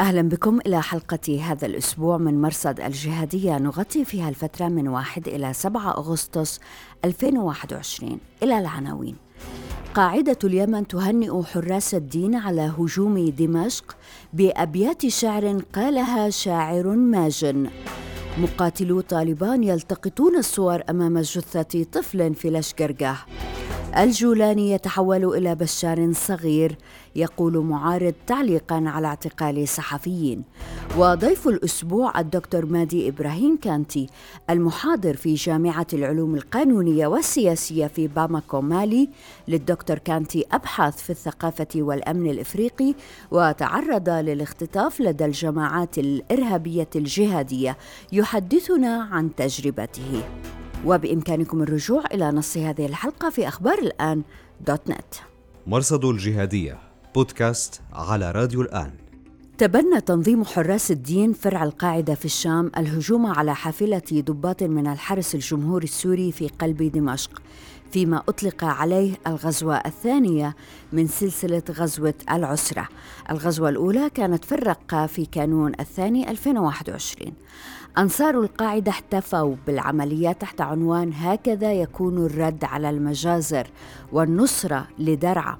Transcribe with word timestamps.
أهلا 0.00 0.22
بكم 0.22 0.58
إلى 0.66 0.82
حلقة 0.82 1.40
هذا 1.42 1.66
الأسبوع 1.66 2.18
من 2.18 2.40
مرصد 2.40 2.80
الجهادية. 2.80 3.58
نغطي 3.58 4.04
فيها 4.04 4.28
الفترة 4.28 4.68
من 4.68 4.88
1 4.88 5.28
إلى 5.28 5.52
7 5.52 5.90
أغسطس 5.90 6.60
2021 7.04 8.18
إلى 8.42 8.58
العناوين. 8.58 9.16
قاعدة 9.94 10.38
اليمن 10.44 10.86
تهنئ 10.86 11.42
حراس 11.42 11.94
الدين 11.94 12.34
على 12.34 12.72
هجوم 12.78 13.28
دمشق 13.28 13.96
بأبيات 14.32 15.06
شعر 15.06 15.60
قالها 15.74 16.30
شاعر 16.30 16.88
ماجن. 16.88 17.70
مقاتلو 18.38 19.00
طالبان 19.00 19.64
يلتقطون 19.64 20.36
الصور 20.36 20.82
أمام 20.90 21.18
جثة 21.18 21.84
طفل 21.92 22.34
في 22.34 22.50
لشقرقة 22.50 23.16
الجولاني 23.96 24.70
يتحول 24.70 25.24
إلى 25.24 25.54
بشار 25.54 26.12
صغير 26.12 26.76
يقول 27.16 27.58
معارض 27.58 28.14
تعليقا 28.26 28.84
على 28.86 29.06
اعتقال 29.06 29.68
صحفيين. 29.68 30.42
وضيف 30.98 31.48
الأسبوع 31.48 32.20
الدكتور 32.20 32.66
مادي 32.66 33.08
إبراهيم 33.08 33.56
كانتي 33.56 34.06
المحاضر 34.50 35.16
في 35.16 35.34
جامعة 35.34 35.86
العلوم 35.92 36.34
القانونية 36.34 37.06
والسياسية 37.06 37.86
في 37.86 38.08
باماكو 38.08 38.60
مالي 38.60 39.08
للدكتور 39.48 39.98
كانتي 39.98 40.44
أبحث 40.52 41.02
في 41.02 41.10
الثقافة 41.10 41.68
والأمن 41.76 42.30
الإفريقي 42.30 42.94
وتعرض 43.30 44.08
للاختطاف 44.08 45.00
لدى 45.00 45.24
الجماعات 45.24 45.98
الإرهابية 45.98 46.88
الجهادية 46.96 47.76
يحدثنا 48.12 49.08
عن 49.12 49.34
تجربته. 49.34 50.22
وبإمكانكم 50.84 51.62
الرجوع 51.62 52.04
إلى 52.14 52.30
نص 52.30 52.56
هذه 52.56 52.86
الحلقة 52.86 53.30
في 53.30 53.48
أخبار 53.48 53.78
الآن 53.78 54.22
دوت 54.66 54.90
نت. 54.90 55.14
مرصد 55.66 56.04
الجهادية 56.04 56.78
بودكاست 57.14 57.80
على 57.92 58.30
راديو 58.30 58.62
الآن. 58.62 58.90
تبنى 59.58 60.00
تنظيم 60.00 60.44
حراس 60.44 60.90
الدين 60.90 61.32
فرع 61.32 61.64
القاعدة 61.64 62.14
في 62.14 62.24
الشام 62.24 62.72
الهجوم 62.76 63.26
على 63.26 63.54
حافلة 63.54 64.02
ضباط 64.12 64.62
من 64.62 64.86
الحرس 64.86 65.34
الجمهوري 65.34 65.84
السوري 65.84 66.32
في 66.32 66.48
قلب 66.48 66.82
دمشق 66.82 67.42
فيما 67.92 68.22
أطلق 68.28 68.64
عليه 68.64 69.12
الغزوة 69.26 69.76
الثانية 69.76 70.56
من 70.92 71.06
سلسلة 71.06 71.62
غزوة 71.70 72.14
العسرة. 72.30 72.88
الغزوة 73.30 73.68
الأولى 73.68 74.10
كانت 74.10 74.44
في 74.44 74.52
الرقة 74.52 75.06
في 75.06 75.26
كانون 75.26 75.72
الثاني 75.80 76.30
2021 76.30 77.32
أنصار 77.98 78.40
القاعدة 78.40 78.90
احتفوا 78.90 79.56
بالعمليات 79.66 80.40
تحت 80.40 80.60
عنوان 80.60 81.12
هكذا 81.14 81.72
يكون 81.72 82.26
الرد 82.26 82.64
على 82.64 82.90
المجازر 82.90 83.66
والنصرة 84.12 84.88
لدرعا 84.98 85.58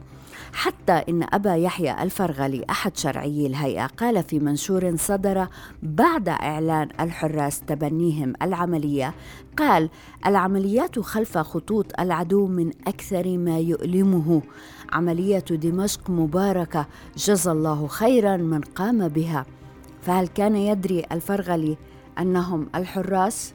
حتى 0.53 0.93
إن 0.93 1.27
أبا 1.33 1.57
يحيى 1.57 2.03
الفرغلي 2.03 2.65
أحد 2.71 2.97
شرعي 2.97 3.47
الهيئة 3.47 3.87
قال 3.87 4.23
في 4.23 4.39
منشور 4.39 4.97
صدر 4.97 5.47
بعد 5.83 6.29
إعلان 6.29 6.89
الحراس 7.01 7.61
تبنيهم 7.61 8.33
العملية 8.43 9.15
قال 9.57 9.91
العمليات 10.27 10.99
خلف 10.99 11.39
خطوط 11.39 12.01
العدو 12.01 12.47
من 12.47 12.71
أكثر 12.87 13.39
ما 13.39 13.59
يؤلمه. 13.59 14.43
عملية 14.93 15.45
دمشق 15.51 16.11
مباركة 16.11 16.87
جزى 17.17 17.51
الله 17.51 17.87
خيرا 17.87 18.37
من 18.37 18.61
قام 18.61 19.09
بها 19.09 19.47
فهل 20.03 20.29
كان 20.29 20.57
يدري 20.57 21.05
الفرغلي 21.13 21.77
أنهم 22.21 22.69
الحراس؟ 22.75 23.55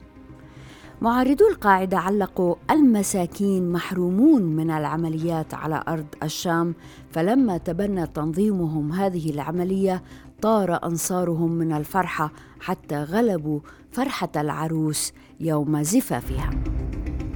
معارضو 1.02 1.48
القاعدة 1.48 1.98
علقوا 1.98 2.56
المساكين 2.72 3.72
محرومون 3.72 4.42
من 4.42 4.72
العمليات 4.72 5.54
على 5.54 5.84
أرض 5.88 6.06
الشام 6.24 6.76
فلما 7.12 7.58
تبنى 7.58 8.08
تنظيمهم 8.08 8.92
هذه 8.92 9.30
العملية 9.30 10.04
طار 10.42 10.84
أنصارهم 10.84 11.52
من 11.52 11.74
الفرحة 11.74 12.32
حتى 12.60 13.04
غلبوا 13.04 13.60
فرحة 13.92 14.30
العروس 14.36 15.14
يوم 15.40 15.84
زفافها 15.84 16.50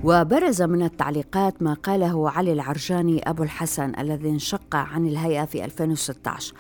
وبرز 0.04 0.62
من 0.62 0.84
التعليقات 0.84 1.64
ما 1.64 1.74
قاله 1.74 2.30
علي 2.30 2.54
العرجاني 2.54 3.30
أبو 3.30 3.44
الحسن 3.44 3.92
الذي 4.00 4.30
انشق 4.30 4.76
عن 4.76 5.08
الهيئة 5.08 5.46
في 5.46 5.66
2016 5.66 6.54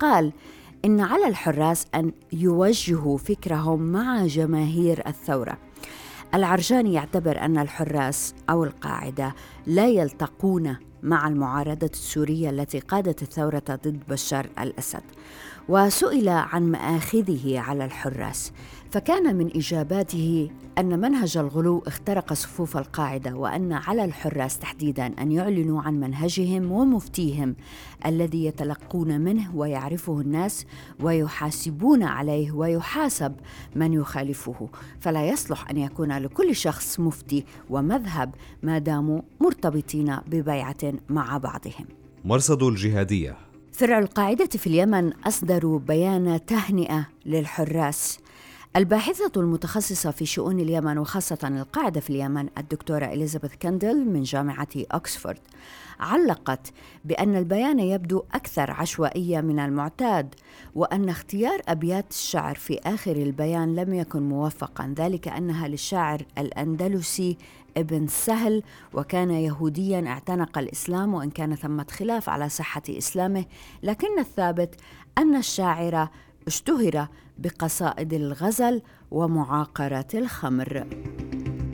قال 0.00 0.32
إن 0.86 1.00
على 1.00 1.28
الحراس 1.28 1.86
أن 1.94 2.12
يوجهوا 2.32 3.18
فكرهم 3.18 3.80
مع 3.82 4.26
جماهير 4.26 5.02
الثورة. 5.06 5.58
العرجاني 6.34 6.92
يعتبر 6.92 7.40
أن 7.40 7.58
الحراس 7.58 8.34
أو 8.50 8.64
القاعدة 8.64 9.34
لا 9.66 9.86
يلتقون 9.86 10.76
مع 11.02 11.28
المعارضة 11.28 11.90
السورية 11.92 12.50
التي 12.50 12.78
قادت 12.78 13.22
الثورة 13.22 13.62
ضد 13.70 14.02
بشار 14.08 14.48
الأسد. 14.58 15.02
وسئل 15.68 16.28
عن 16.28 16.70
مآخذه 16.70 17.60
على 17.60 17.84
الحراس. 17.84 18.52
فكان 18.90 19.36
من 19.36 19.56
إجاباته 19.56 20.50
أن 20.78 21.00
منهج 21.00 21.36
الغلو 21.36 21.82
اخترق 21.86 22.32
صفوف 22.32 22.76
القاعدة 22.76 23.34
وأن 23.34 23.72
على 23.72 24.04
الحراس 24.04 24.58
تحديدا 24.58 25.06
أن 25.06 25.32
يعلنوا 25.32 25.82
عن 25.82 26.00
منهجهم 26.00 26.72
ومفتيهم 26.72 27.56
الذي 28.06 28.44
يتلقون 28.44 29.20
منه 29.20 29.56
ويعرفه 29.56 30.20
الناس 30.20 30.66
ويحاسبون 31.00 32.02
عليه 32.02 32.52
ويحاسب 32.52 33.34
من 33.76 33.92
يخالفه. 33.92 34.68
فلا 35.00 35.26
يصلح 35.28 35.70
أن 35.70 35.76
يكون 35.76 36.12
لكل 36.12 36.56
شخص 36.56 37.00
مفتي 37.00 37.44
ومذهب 37.70 38.34
ما 38.62 38.78
داموا 38.78 39.20
مرتبطين 39.40 40.16
ببيعة 40.26 40.94
مع 41.08 41.38
بعضهم. 41.38 41.86
مرصد 42.24 42.62
الجهادية. 42.62 43.36
فرع 43.72 43.98
القاعدة 43.98 44.46
في 44.46 44.66
اليمن 44.66 45.12
أصدروا 45.12 45.78
بيان 45.78 46.40
تهنئة 46.46 47.06
للحراس 47.26 48.18
الباحثة 48.76 49.32
المتخصصة 49.36 50.10
في 50.10 50.26
شؤون 50.26 50.60
اليمن 50.60 50.98
وخاصة 50.98 51.38
القاعدة 51.44 52.00
في 52.00 52.10
اليمن 52.10 52.48
الدكتورة 52.58 53.04
إليزابيث 53.04 53.54
كندل 53.62 54.04
من 54.04 54.22
جامعة 54.22 54.68
أكسفورد. 54.76 55.38
علقت 56.00 56.72
بأن 57.04 57.36
البيان 57.36 57.80
يبدو 57.80 58.22
أكثر 58.34 58.70
عشوائية 58.70 59.40
من 59.40 59.58
المعتاد 59.58 60.34
وأن 60.74 61.08
اختيار 61.08 61.60
أبيات 61.68 62.10
الشعر 62.10 62.54
في 62.54 62.78
آخر 62.78 63.16
البيان 63.16 63.76
لم 63.76 63.94
يكن 63.94 64.22
موفقا 64.22 64.94
ذلك 64.98 65.28
أنها 65.28 65.68
للشاعر 65.68 66.22
الأندلسي 66.38 67.36
ابن 67.76 68.06
سهل 68.06 68.62
وكان 68.94 69.30
يهوديا 69.30 70.06
اعتنق 70.06 70.58
الإسلام 70.58 71.14
وإن 71.14 71.30
كان 71.30 71.54
ثمة 71.54 71.86
خلاف 71.90 72.28
على 72.28 72.48
صحة 72.48 72.82
إسلامه. 72.90 73.44
لكن 73.82 74.18
الثابت 74.18 74.74
أن 75.18 75.36
الشاعر 75.36 76.08
اشتهر 76.46 77.08
بقصائد 77.38 78.12
الغزل 78.12 78.82
ومعاقرة 79.10 80.06
الخمر. 80.14 80.86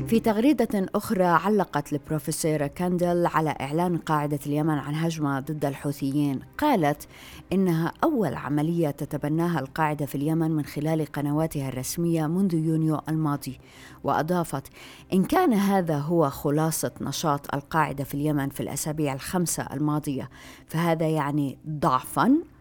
في 0.06 0.20
تغريدة 0.20 0.86
أخرى 0.94 1.24
علقت 1.24 1.92
البروفيسورة 1.92 2.66
كاندل 2.66 3.26
على 3.26 3.50
إعلان 3.60 3.96
قاعدة 3.96 4.38
اليمن 4.46 4.78
عن 4.78 4.94
هجمة 4.94 5.40
ضد 5.40 5.64
الحوثيين. 5.64 6.40
قالت 6.58 7.08
إنها 7.52 7.92
أول 8.04 8.34
عملية 8.34 8.90
تتبناها 8.90 9.60
القاعدة 9.60 10.06
في 10.06 10.14
اليمن 10.14 10.50
من 10.50 10.64
خلال 10.64 11.06
قنواتها 11.06 11.68
الرسمية 11.68 12.26
منذ 12.26 12.54
يونيو 12.54 13.00
الماضي 13.08 13.60
وأضافت 14.04 14.66
إن 15.12 15.24
كان 15.24 15.52
هذا 15.52 15.98
هو 15.98 16.30
خلاصة 16.30 16.92
نشاط 17.00 17.54
القاعدة 17.54 18.04
في 18.04 18.14
اليمن 18.14 18.48
في 18.48 18.60
الأسابيع 18.60 19.12
الخمسة 19.12 19.62
الماضية 19.62 20.30
فهذا 20.66 21.08
يعني 21.08 21.58
ضعفا 21.68 22.51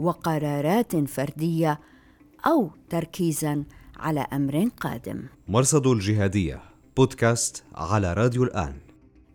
وقرارات 0.00 0.96
فردية 0.96 1.80
أو 2.46 2.70
تركيزا 2.90 3.64
على 3.96 4.26
أمر 4.32 4.68
قادم. 4.80 5.22
مرصد 5.48 5.86
الجهادية 5.86 6.62
بودكاست 6.96 7.64
على 7.74 8.12
راديو 8.12 8.44
الآن. 8.44 8.89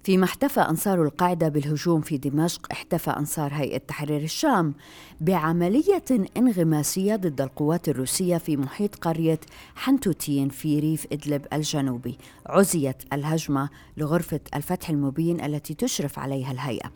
فيما 0.06 0.26
احتفى 0.26 0.60
أنصار 0.60 1.04
القاعدة 1.04 1.50
بالهجوم 1.50 2.02
في 2.02 2.18
دمشق 2.18 2.68
احتفى 2.72 3.12
أنصار 3.12 3.54
هيئة 3.54 3.78
تحرير 3.78 4.22
الشام 4.22 4.74
بعملية 5.22 6.04
انغماسية 6.38 7.16
ضد 7.16 7.42
القوات 7.42 7.90
الروسية 7.90 8.38
في 8.38 8.58
محيط 8.58 8.96
قرية 8.96 9.40
حنتوتين 9.76 10.50
في 10.50 10.80
ريف 10.80 11.08
إدلب 11.12 11.46
الجنوبي. 11.54 12.18
عزيت 12.46 13.14
الهجمة 13.14 13.70
لغرفة 13.98 14.40
الفتح 14.56 14.90
المبين 14.90 15.42
التي 15.42 15.74
تشرف 15.74 16.20
عليها 16.20 16.52
الهيئة. 16.52 16.92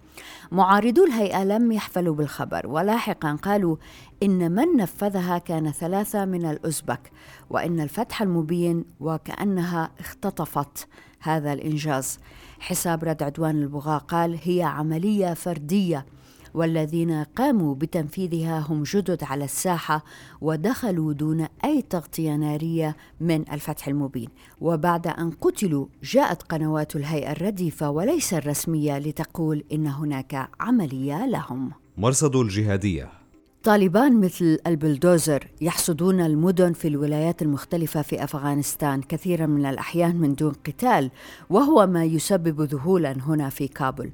معارضو 0.51 1.05
الهيئة 1.05 1.43
لم 1.43 1.71
يحفلوا 1.71 2.15
بالخبر 2.15 2.67
ولاحقا 2.67 3.37
قالوا 3.41 3.77
إن 4.23 4.51
من 4.51 4.77
نفذها 4.77 5.37
كان 5.37 5.71
ثلاثة 5.71 6.25
من 6.25 6.45
الأزبك 6.45 7.11
وإن 7.49 7.79
الفتح 7.79 8.21
المبين 8.21 8.85
وكأنها 8.99 9.91
اختطفت. 9.99 10.87
هذا 11.19 11.53
الإنجاز. 11.53 12.19
حساب 12.59 13.03
رد 13.03 13.23
عدوان 13.23 13.61
البغاة 13.61 13.97
قال 13.97 14.39
هي 14.43 14.63
عملية 14.63 15.33
فردية 15.33 16.05
والذين 16.53 17.23
قاموا 17.23 17.75
بتنفيذها 17.75 18.59
هم 18.59 18.83
جدد 18.83 19.23
على 19.23 19.45
الساحة 19.45 20.03
ودخلوا 20.41 21.13
دون 21.13 21.47
أي 21.65 21.81
تغطية 21.81 22.35
نارية 22.35 22.95
من 23.19 23.51
الفتح 23.51 23.87
المبين. 23.87 24.29
وبعد 24.61 25.07
أن 25.07 25.31
قتلوا 25.31 25.85
جاءت 26.03 26.43
قنوات 26.43 26.95
الهيئة 26.95 27.31
الرديفة 27.31 27.89
وليس 27.89 28.33
الرسمية 28.33 28.97
لتقول 28.97 29.63
إن 29.71 29.87
هناك 29.87 30.49
عملية 30.59 31.25
لهم. 31.25 31.71
مرصد 31.97 32.35
الجهادية. 32.35 33.18
طالبان 33.63 34.21
مثل 34.21 34.59
البلدوزر 34.67 35.47
يحصدون 35.61 36.21
المدن 36.21 36.73
في 36.73 36.87
الولايات 36.87 37.41
المختلفة 37.41 38.01
في 38.01 38.23
أفغانستان 38.23 39.01
كثيرا 39.01 39.45
من 39.45 39.65
الأحيان 39.65 40.15
من 40.15 40.35
دون 40.35 40.53
قتال 40.67 41.11
وهو 41.49 41.87
ما 41.87 42.05
يسبب 42.05 42.61
ذهولا 42.61 43.11
هنا 43.11 43.49
في 43.49 43.67
كابول 43.67 44.11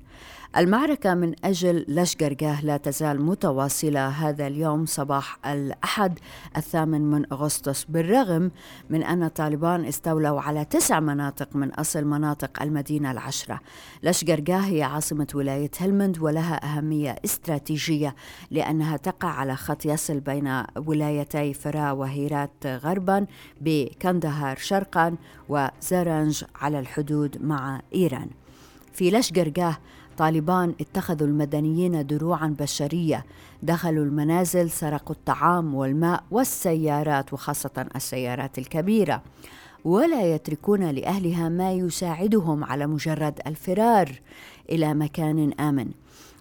المعركة 0.57 1.13
من 1.13 1.35
أجل 1.43 1.85
لشقرقاه 1.87 2.65
لا 2.65 2.77
تزال 2.77 3.21
متواصلة 3.21 4.07
هذا 4.07 4.47
اليوم 4.47 4.85
صباح 4.85 5.39
الأحد 5.45 6.19
الثامن 6.57 7.01
من 7.01 7.25
أغسطس 7.33 7.83
بالرغم 7.83 8.51
من 8.89 9.03
أن 9.03 9.27
طالبان 9.27 9.85
استولوا 9.85 10.41
على 10.41 10.65
تسع 10.65 10.99
مناطق 10.99 11.55
من 11.55 11.73
أصل 11.73 12.05
مناطق 12.05 12.61
المدينة 12.61 13.11
العشرة. 13.11 13.59
لشقرقاه 14.03 14.59
هي 14.59 14.83
عاصمة 14.83 15.27
ولاية 15.33 15.71
هلمند 15.79 16.19
ولها 16.19 16.65
أهمية 16.65 17.15
استراتيجية 17.25 18.15
لأنها 18.51 18.97
تقع 18.97 19.29
على 19.29 19.55
خط 19.55 19.85
يصل 19.85 20.19
بين 20.19 20.63
ولايتي 20.85 21.53
فرا 21.53 21.91
وهيرات 21.91 22.65
غربا 22.65 23.25
بكندهار 23.61 24.57
شرقا 24.57 25.15
وزرنج 25.49 26.43
على 26.55 26.79
الحدود 26.79 27.37
مع 27.41 27.81
إيران. 27.95 28.29
في 28.93 29.11
لشقرقاه 29.11 29.77
طالبان 30.17 30.73
اتخذوا 30.81 31.27
المدنيين 31.27 32.07
دروعا 32.07 32.55
بشرية 32.59 33.25
دخلوا 33.63 34.05
المنازل 34.05 34.69
سرقوا 34.69 35.15
الطعام 35.15 35.75
والماء 35.75 36.23
والسيارات 36.31 37.33
وخاصة 37.33 37.85
السيارات 37.95 38.57
الكبيرة. 38.57 39.21
ولا 39.85 40.33
يتركون 40.35 40.91
لأهلها 40.91 41.49
ما 41.49 41.73
يساعدهم 41.73 42.63
على 42.63 42.87
مجرد 42.87 43.39
الفرار 43.47 44.11
إلى 44.69 44.93
مكان 44.93 45.53
آمن. 45.59 45.91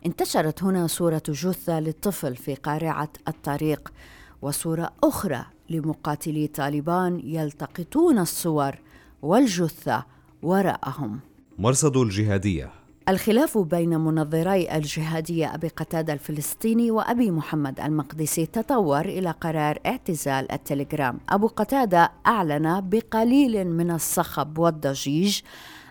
انتشرت 0.07 0.63
هنا 0.63 0.87
صورة 0.87 1.23
جثة 1.29 1.81
للطفل 1.81 2.37
في 2.37 2.55
قارعة 2.55 3.09
الطريق 3.29 3.93
وصورة 4.43 4.91
أخرى 5.05 5.45
لمقاتلي 5.71 6.47
طالبان 6.47 7.21
يلتقطون 7.25 8.19
الصور 8.19 8.79
والجثة 9.23 10.05
وراءهم. 10.43 11.21
مرصد 11.59 11.97
الجهادية. 11.97 12.84
الخلاف 13.09 13.59
بين 13.59 14.01
منظري 14.01 14.77
الجهادية 14.77 15.55
أبي 15.55 15.69
قتادة 15.69 16.13
الفلسطيني 16.13 16.91
وأبي 16.91 17.31
محمد 17.31 17.81
المقدسي 17.81 18.47
تطور 18.47 19.01
إلى 19.01 19.31
قرار 19.31 19.79
اعتزال 19.87 20.53
التليجرام. 20.53 21.21
أبو 21.29 21.47
قتادة 21.47 22.13
أعلن 22.27 22.89
بقليل 22.89 23.67
من 23.67 23.91
الصخب 23.91 24.59
والضجيج 24.59 25.41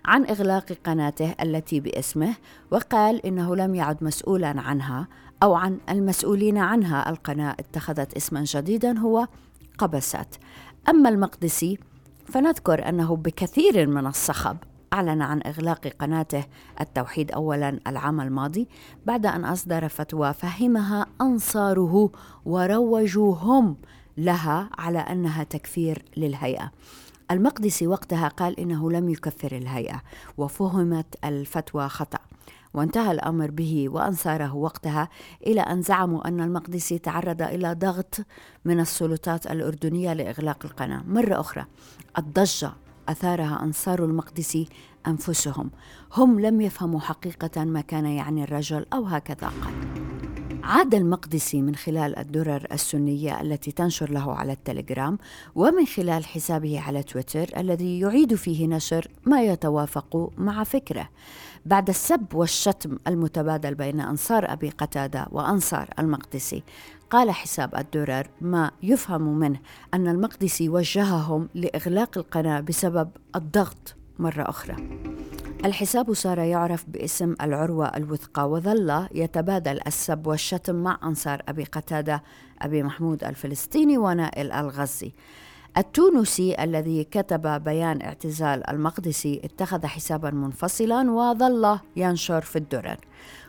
عن 0.06 0.25
إغلاق 0.25 0.71
قناته 0.86 1.36
التي 1.42 1.80
باسمه 1.80 2.36
وقال 2.71 3.25
إنه 3.25 3.56
لم 3.56 3.75
يعد 3.75 4.04
مسؤولا 4.04 4.62
عنها 4.62 5.07
أو 5.44 5.54
عن 5.54 5.77
المسؤولين 5.89 6.57
عنها. 6.57 7.10
القناة 7.10 7.56
اتخذت 7.60 8.13
اسما 8.13 8.44
جديدا 8.44 9.00
هو 9.00 9.27
قبست 9.77 10.39
أما 10.89 11.10
المقدسي 11.10 11.77
فنذكر 12.25 12.89
أنه 12.89 13.15
بكثير 13.15 13.88
من 13.88 14.07
الصخب 14.07 14.57
أعلن 14.94 15.22
عن 15.22 15.42
إغلاق 15.45 15.88
قناته 15.88 16.44
التوحيد 16.81 17.31
أولا 17.31 17.80
العام 17.88 18.22
الماضي 18.22 18.68
بعد 19.06 19.25
أن 19.25 19.45
أصدر 19.45 19.88
فتوى 19.88 20.34
فهمها 20.34 21.06
أنصاره 21.22 22.12
وروجوا 22.45 23.36
هم 23.36 23.78
لها 24.18 24.69
على 24.78 25.00
أنها 25.00 25.44
تكفير 25.44 26.06
للهيئة. 26.18 26.72
المقدسي 27.31 27.88
وقتها 27.88 28.28
قال 28.28 28.60
إنه 28.60 28.92
لم 28.92 29.10
يكفر 29.10 29.57
الهيئة 29.57 30.01
وفهمت 30.38 31.16
الفتوى 31.25 31.89
خطأ. 31.89 32.19
وانتهى 32.74 33.12
الأمر 33.12 33.51
به 33.51 33.89
وأنصاره 33.89 34.56
وقتها 34.56 35.10
إلى 35.48 35.62
أن 35.62 35.81
زعموا 35.81 36.28
أن 36.28 36.42
المقدسي 36.42 36.98
تعرض 36.98 37.42
إلى 37.42 37.74
ضغط 37.74 38.16
من 38.66 38.80
السلطات 38.80 39.51
الأردنية 39.51 40.13
لإغلاق 40.13 40.66
القناة. 40.66 41.04
مرة 41.07 41.39
أخرى 41.39 41.66
الضجة 42.18 42.72
أثارها 43.09 43.63
أنصار 43.63 44.05
المقدسي 44.05 44.67
أنفسهم. 45.07 45.71
هم 46.13 46.39
لم 46.39 46.61
يفهموا 46.61 47.00
حقيقة 47.00 47.63
ما 47.63 47.81
كان 47.81 48.05
يعني 48.05 48.44
الرجل 48.44 48.85
أو 48.94 49.05
هكذا 49.05 49.47
قال. 49.47 50.03
عاد 50.63 50.95
المقدسي 50.95 51.61
من 51.61 51.75
خلال 51.75 52.19
الدرر 52.19 52.67
السنية 52.71 53.41
التي 53.41 53.71
تنشر 53.71 54.11
له 54.11 54.35
على 54.35 54.51
التليجرام 54.51 55.17
ومن 55.55 55.85
خلال 55.85 56.25
حسابه 56.25 56.79
على 56.79 57.03
تويتر 57.03 57.50
الذي 57.57 58.00
يعيد 58.00 58.35
فيه 58.35 58.67
نشر 58.67 59.07
ما 59.25 59.44
يتوافق 59.44 60.31
مع 60.38 60.63
فكره. 60.63 61.09
بعد 61.65 61.89
السب 61.89 62.25
والشتم 62.33 62.98
المتبادل 63.07 63.75
بين 63.75 64.00
أنصار 64.00 64.54
أبي 64.54 64.69
قتادة 64.69 65.27
وأنصار 65.31 65.89
المقدسي. 66.00 66.63
قال 67.10 67.31
حساب 67.31 67.75
الدرر 67.75 68.27
ما 68.42 68.71
يفهم 68.83 69.39
منه 69.39 69.60
أن 69.94 70.07
المقدسي 70.07 70.69
وجههم 70.69 71.50
لإغلاق 71.56 72.18
القناة 72.18 72.60
بسبب 72.60 73.10
الضغط 73.36 73.95
مرة 74.19 74.50
أخرى. 74.50 74.75
الحساب 75.65 76.13
صار 76.13 76.39
يعرف 76.39 76.86
باسم 76.88 77.36
العروة 77.42 77.86
الوثقى 77.86 78.50
وظل 78.50 79.07
يتبادل 79.12 79.80
السب 79.88 80.27
والشتم 80.27 80.75
مع 80.75 81.00
أنصار 81.04 81.42
أبي 81.48 81.63
قتادة 81.63 82.24
أبي 82.62 82.83
محمود 82.83 83.24
الفلسطيني 83.24 83.98
ونائل 83.98 84.51
الغزي. 84.51 85.13
التونسي 85.78 86.64
الذي 86.64 87.04
كتب 87.04 87.64
بيان 87.64 88.02
اعتزال 88.02 88.70
المقدسي 88.70 89.42
اتخذ 89.44 89.86
حسابا 89.86 90.31
منفصلا 90.31 91.12
وظل 91.12 91.80
ينشر 91.96 92.42
في 92.42 92.56
الدرر 92.56 92.98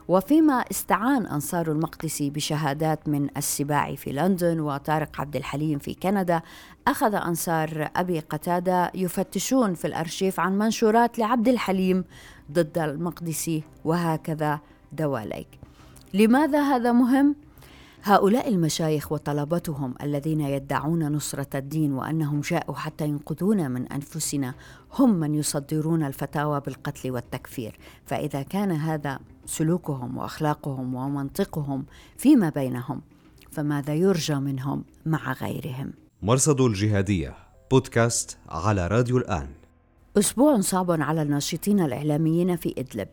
وفيما 0.09 0.65
استعان 0.71 1.27
أنصار 1.27 1.73
المقدسي 1.73 2.31
بشهادات 2.31 3.09
من 3.09 3.29
السباعي 3.37 3.97
في 3.97 4.13
لندن 4.13 4.61
وطارق 4.61 5.21
عبد 5.21 5.37
الحليم 5.37 5.79
في 5.79 5.95
كندا 5.95 6.43
أخذ 6.89 7.15
أنصار 7.15 7.91
أبي 7.97 8.21
قتادة 8.21 8.91
يفتشون 8.95 9.75
في 9.75 9.87
الأرشيف 9.87 10.41
عن 10.41 10.59
منشورات 10.59 11.19
لعبد 11.19 11.49
الحليم 11.49 12.05
ضد 12.53 12.79
المقدسي 12.79 13.63
وهكذا 13.85 14.61
دواليك 14.93 15.49
لماذا 16.15 16.63
هذا 16.63 16.93
مهم؟ 16.93 17.37
هؤلاء 18.07 18.49
المشايخ 18.49 19.13
وطلبتهم 19.13 19.95
الذين 20.03 20.41
يدعون 20.41 21.13
نصرة 21.13 21.47
الدين 21.55 21.93
وأنهم 21.93 22.41
جاءوا 22.41 22.75
حتى 22.75 23.05
ينقذونا 23.05 23.69
من 23.69 23.93
أنفسنا 23.93 24.55
هم 24.99 25.15
من 25.15 25.35
يصدرون 25.35 26.03
الفتاوى 26.03 26.61
بالقتل 26.61 27.11
والتكفير. 27.11 27.79
فإذا 28.07 28.43
كان 28.43 28.73
هذا 28.73 29.19
سلوكهم 29.47 30.17
وأخلاقهم 30.17 30.95
ومنطقهم 30.95 31.85
فيما 32.17 32.49
بينهم 32.49 33.03
فماذا 33.51 33.95
يرجى 33.95 34.35
منهم 34.35 34.85
مع 35.07 35.33
غيرهم؟ 35.33 35.93
مرصد 36.23 36.61
الجهادية 36.61 37.35
بودكاست 37.71 38.39
على 38.49 38.87
راديو 38.87 39.19
الآن. 39.19 39.49
أسبوع 40.19 40.61
صعب 40.61 40.91
على 40.91 41.23
الناشطين 41.23 41.81
الإعلاميين 41.81 42.57
في 42.57 42.75
إدلب. 42.79 43.09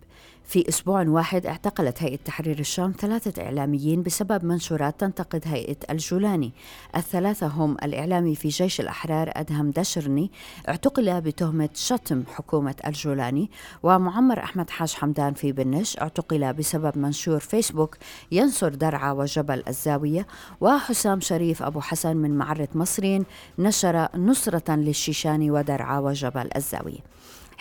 في 0.45 0.69
أسبوع 0.69 1.01
واحد 1.07 1.45
اعتقلت 1.45 2.03
هيئة 2.03 2.19
تحرير 2.25 2.59
الشام 2.59 2.93
ثلاثة 2.99 3.43
إعلاميين 3.43 4.03
بسبب 4.03 4.45
منشورات 4.45 4.99
تنتقد 4.99 5.41
هيئة 5.45 5.77
الجولاني. 5.89 6.51
الثلاثة 6.95 7.47
هم 7.47 7.77
الإعلامي 7.83 8.35
في 8.35 8.47
جيش 8.47 8.79
الأحرار 8.79 9.31
أدهم 9.35 9.71
دشرني 9.71 10.31
اعتقل 10.69 11.21
بتهمة 11.21 11.69
شتم 11.73 12.23
حكومة 12.35 12.75
الجولاني 12.87 13.49
ومعمر 13.83 14.43
أحمد 14.43 14.69
حاج 14.69 14.93
حمدان 14.93 15.33
في 15.33 15.51
بنش 15.51 15.97
اعتقل 15.97 16.53
بسبب 16.53 16.97
منشور 16.97 17.39
فيسبوك 17.39 17.97
ينصر 18.31 18.69
درعا 18.69 19.11
وجبل 19.11 19.63
الزاوية 19.67 20.27
وحسام 20.61 21.19
شريف 21.19 21.63
أبو 21.63 21.81
حسن 21.81 22.17
من 22.17 22.37
معرة 22.37 22.69
مصرين 22.75 23.25
نشر 23.59 24.07
نصرة 24.17 24.75
للشيشاني 24.75 25.51
ودرعا 25.51 25.99
وجبل 25.99 26.49
الزاوية. 26.55 26.99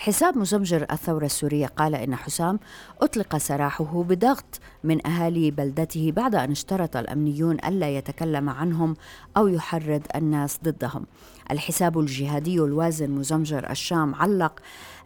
حساب 0.01 0.37
مزمجر 0.37 0.85
الثورة 0.91 1.25
السورية 1.25 1.67
قال 1.67 1.95
إن 1.95 2.15
حسام 2.15 2.59
أطلق 3.01 3.37
سراحه 3.37 4.03
بضغط 4.03 4.59
من 4.83 5.07
أهالي 5.07 5.51
بلدته 5.51 6.11
بعد 6.11 6.35
أن 6.35 6.51
اشترط 6.51 6.97
الأمنيون 6.97 7.57
ألا 7.67 7.89
يتكلم 7.97 8.49
عنهم 8.49 8.95
أو 9.37 9.47
يحرض 9.47 10.01
الناس 10.15 10.59
ضدهم. 10.63 11.05
الحساب 11.51 11.99
الجهادي 11.99 12.55
الوازن 12.55 13.11
مزمجر 13.11 13.69
الشام 13.69 14.15
علق. 14.15 14.59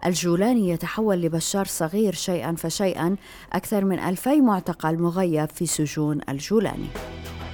الجولاني 0.05 0.69
يتحول 0.69 1.21
لبشار 1.21 1.65
صغير 1.65 2.13
شيئا 2.13 2.55
فشيئا. 2.55 3.15
أكثر 3.53 3.85
من 3.85 3.99
ألفي 3.99 4.41
معتقل 4.41 4.97
مغيب 4.97 5.49
في 5.49 5.65
سجون 5.65 6.21
الجولاني. 6.29 6.87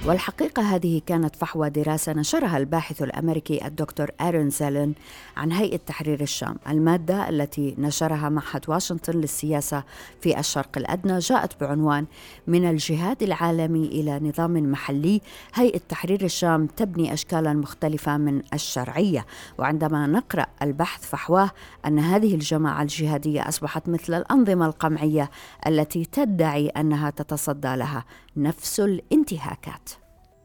والحقيقة 0.06 0.62
هذه 0.62 1.00
كانت 1.06 1.36
فحوى 1.36 1.70
دراسة 1.70 2.12
نشرها 2.12 2.58
الباحث 2.58 3.02
الأمريكي 3.02 3.66
الدكتور 3.66 4.10
آرون 4.20 4.50
زيلن 4.50 4.92
عن 5.36 5.52
هيئة 5.52 5.76
تحرير 5.76 6.20
الشام. 6.20 6.56
المادة 6.68 7.28
التي 7.28 7.74
نشرها 7.78 8.28
معهد 8.28 8.64
واشنطن 8.68 9.12
للسياسة 9.12 9.84
في 10.20 10.38
الشرق 10.38 10.78
الأدنى 10.78 11.18
جاءت 11.18 11.60
بعنوان 11.60 12.06
من 12.46 12.70
الجهاد 12.70 13.22
العالمي 13.22 13.86
إلى 13.86 14.20
نظام 14.20 14.52
محلي 14.52 15.20
هيئة 15.54 15.80
تحرير 15.88 16.24
الشام 16.24 16.66
تبني 16.66 17.12
أشكالا 17.12 17.52
مختلفة 17.52 18.16
من 18.16 18.42
الشرعية 18.54 19.26
وعندما 19.58 20.06
نقرأ 20.06 20.46
البحث 20.62 21.06
فحواه 21.06 21.50
أن 21.86 21.98
هذه 21.98 22.34
الجماعة 22.34 22.82
الجهادية 22.82 23.48
أصبحت 23.48 23.88
مثل 23.88 24.14
الأنظمة 24.14 24.66
القمعية 24.66 25.30
التي 25.66 26.04
تدعي 26.04 26.68
أنها 26.68 27.10
تتصدى 27.10 27.76
لها. 27.76 28.04
نفس 28.36 28.80
الانتهاكات. 28.80 29.90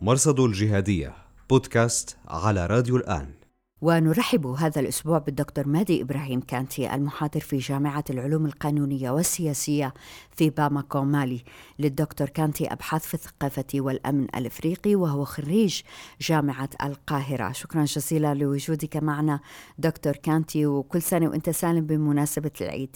مرصد 0.01 0.39
الجهادية 0.39 1.13
بودكاست 1.49 2.17
على 2.27 2.65
راديو 2.65 2.97
الآن. 2.97 3.33
ونرحب 3.81 4.47
هذا 4.47 4.81
الأسبوع 4.81 5.17
بالدكتور 5.17 5.67
مادي 5.67 6.01
إبراهيم 6.01 6.41
كانتي 6.41 6.95
المحاضر 6.95 7.39
في 7.39 7.57
جامعة 7.57 8.03
العلوم 8.09 8.45
القانونية 8.45 9.11
والسياسية 9.11 9.93
في 10.31 10.49
باماكو 10.49 11.03
مالي 11.03 11.43
للدكتور 11.79 12.29
كانتي 12.29 12.73
أبحاث 12.73 13.07
في 13.07 13.13
الثقافة 13.13 13.65
والأمن 13.75 14.23
الإفريقي 14.23 14.95
وهو 14.95 15.25
خريج 15.25 15.81
جامعة 16.21 16.69
القاهرة. 16.83 17.51
شكرا 17.51 17.83
جزيلا 17.83 18.33
لوجودك 18.33 18.97
معنا 18.97 19.39
دكتور 19.77 20.13
كانتي 20.13 20.65
وكل 20.65 21.01
سنة 21.01 21.29
وأنت 21.29 21.49
سالم 21.49 21.85
بمناسبة 21.85 22.51
العيد. 22.61 22.95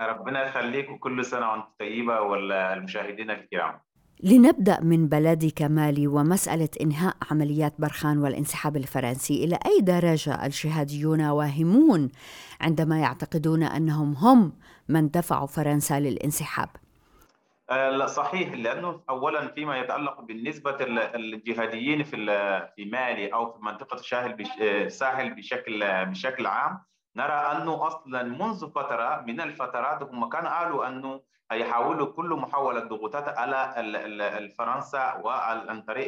ربنا 0.00 0.48
يخليك 0.48 0.90
وكل 0.90 1.24
سنة 1.24 1.50
وأنت 1.50 1.64
طيبة 1.80 2.20
والمشاهدين 2.20 3.30
الكرام. 3.30 3.80
لنبدأ 4.22 4.80
من 4.80 5.08
بلدك 5.08 5.62
مالي 5.62 6.06
ومسألة 6.06 6.68
إنهاء 6.80 7.16
عمليات 7.30 7.74
برخان 7.78 8.18
والانسحاب 8.18 8.76
الفرنسي 8.76 9.44
إلى 9.44 9.58
أي 9.66 9.80
درجة 9.80 10.46
الجهاديون 10.46 11.20
واهمون 11.20 12.10
عندما 12.60 13.00
يعتقدون 13.00 13.62
أنهم 13.62 14.12
هم 14.12 14.52
من 14.88 15.10
دفعوا 15.10 15.46
فرنسا 15.46 16.00
للانسحاب. 16.00 16.68
لا 17.70 18.06
صحيح 18.06 18.52
لأنه 18.52 19.00
اولا 19.10 19.48
فيما 19.48 19.78
يتعلق 19.78 20.20
بالنسبة 20.20 20.76
الجهاديين 21.14 22.02
في 22.02 22.16
في 22.76 22.84
مالي 22.84 23.28
أو 23.28 23.52
في 23.52 23.58
منطقة 23.64 23.94
الساحل 23.94 24.46
الساحل 24.60 25.34
بشكل 25.34 26.04
بشكل 26.06 26.46
عام 26.46 26.78
نرى 27.16 27.32
أنه 27.32 27.86
أصلا 27.86 28.22
منذ 28.22 28.70
فترة 28.70 29.24
من 29.26 29.40
الفترات 29.40 30.02
هم 30.02 30.28
كانوا 30.28 30.50
قالوا 30.50 30.88
أنه 30.88 31.20
هيحاولوا 31.52 32.06
كل 32.12 32.28
محاولة 32.28 32.80
ضغوطات 32.80 33.28
على 33.38 34.50
فرنسا 34.58 35.14
وعن 35.24 35.82
طريق 35.82 36.06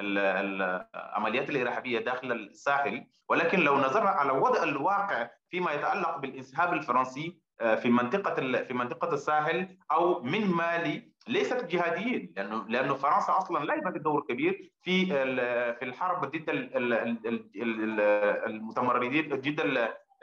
العمليات 0.00 1.50
الإرهابية 1.50 1.98
داخل 1.98 2.32
الساحل. 2.32 3.06
ولكن 3.28 3.60
لو 3.60 3.76
نظرنا 3.76 4.10
على 4.10 4.32
وضع 4.32 4.62
الواقع 4.62 5.28
فيما 5.48 5.72
يتعلق 5.72 6.18
بالانسحاب 6.18 6.72
الفرنسي 6.72 7.38
في 7.60 7.88
منطقة 7.88 8.34
في 8.64 8.74
منطقة 8.74 9.14
الساحل 9.14 9.76
أو 9.92 10.22
من 10.22 10.46
مالي 10.50 11.10
ليست 11.28 11.64
جهاديين 11.64 12.32
لأنه 12.36 12.64
لأنه 12.68 12.94
فرنسا 12.94 13.38
أصلا 13.38 13.64
لعبت 13.64 13.98
دور 14.00 14.24
كبير 14.28 14.70
في 14.82 15.06
في 15.74 15.82
الحرب 15.84 16.24
ضد 16.24 16.44
المتمردين 18.46 19.28
ضد 19.28 19.60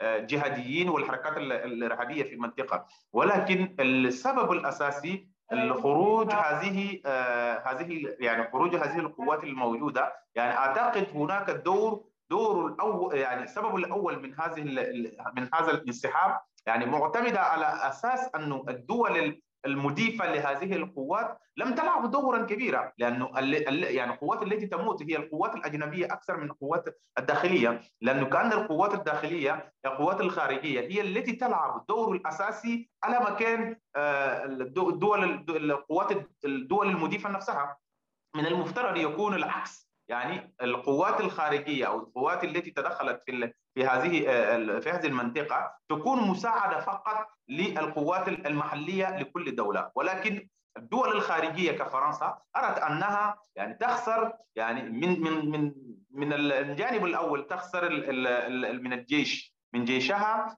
الجهاديين 0.02 0.88
والحركات 0.88 1.36
الإرهابية 1.36 2.22
في 2.22 2.34
المنطقة. 2.34 2.86
ولكن 3.12 3.76
السبب 3.80 4.52
الأساسي 4.52 5.28
الخروج 5.52 6.32
هذه 6.32 7.00
هذه 7.64 8.16
يعني 8.20 8.50
خروج 8.52 8.76
هذه 8.76 8.98
القوات 8.98 9.44
الموجودة. 9.44 10.12
يعني 10.34 10.56
أعتقد 10.56 11.06
هناك 11.14 11.50
دور 11.50 12.04
دور 12.30 12.66
الأول 12.66 13.16
يعني 13.16 13.42
السبب 13.42 13.76
الأول 13.76 14.22
من 14.22 14.34
هذه 14.40 14.62
من 15.36 15.48
هذا 15.54 15.70
الانسحاب 15.70 16.40
يعني 16.66 16.86
معتمدة 16.86 17.40
على 17.40 17.88
أساس 17.88 18.30
أنه 18.34 18.64
الدول 18.68 19.40
المضيفة 19.66 20.32
لهذه 20.32 20.74
القوات 20.76 21.38
لم 21.56 21.74
تلعب 21.74 22.10
دورا 22.10 22.42
كبيرا 22.42 22.92
لأنه 22.98 23.30
يعني 23.88 24.12
القوات 24.12 24.42
التي 24.42 24.66
تموت 24.66 25.02
هي 25.02 25.16
القوات 25.16 25.54
الأجنبية 25.54 26.06
أكثر 26.06 26.36
من 26.36 26.50
القوات 26.50 26.98
الداخلية 27.18 27.80
لأنه 28.00 28.26
كأن 28.26 28.52
القوات 28.52 28.94
الداخلية 28.94 29.72
القوات 29.86 30.20
الخارجية 30.20 30.80
هي 30.80 31.00
التي 31.00 31.32
تلعب 31.32 31.80
الدور 31.80 32.12
الأساسي 32.12 32.90
على 33.04 33.20
مكان 33.20 33.76
الدول 33.96 35.24
القوات 35.50 36.28
الدول 36.44 36.88
المضيفة 36.88 37.30
نفسها. 37.30 37.76
من 38.36 38.46
المفترض 38.46 38.96
يكون 38.96 39.34
العكس. 39.34 39.87
يعني 40.08 40.54
القوات 40.62 41.20
الخارجية 41.20 41.86
أو 41.86 41.98
القوات 41.98 42.44
التي 42.44 42.70
تدخلت 42.70 43.22
في 43.26 43.52
في 43.74 43.86
هذه 43.86 44.20
في 44.80 44.90
هذه 44.90 45.06
المنطقة 45.06 45.74
تكون 45.88 46.28
مساعدة 46.28 46.80
فقط 46.80 47.26
للقوات 47.48 48.28
المحلية 48.28 49.18
لكل 49.18 49.56
دولة. 49.56 49.90
ولكن 49.94 50.48
الدول 50.76 51.12
الخارجية 51.12 51.72
كفرنسا 51.72 52.38
أرت 52.56 52.78
أنها 52.78 53.38
يعني 53.56 53.74
تخسر 53.74 54.32
يعني 54.56 54.82
من 54.82 55.20
من 55.20 55.50
من 55.50 55.74
من 56.10 56.32
الجانب 56.32 57.04
الأول 57.04 57.46
تخسر 57.46 57.90
من 58.80 58.92
الجيش 58.92 59.54
من 59.74 59.84
جيشها 59.84 60.56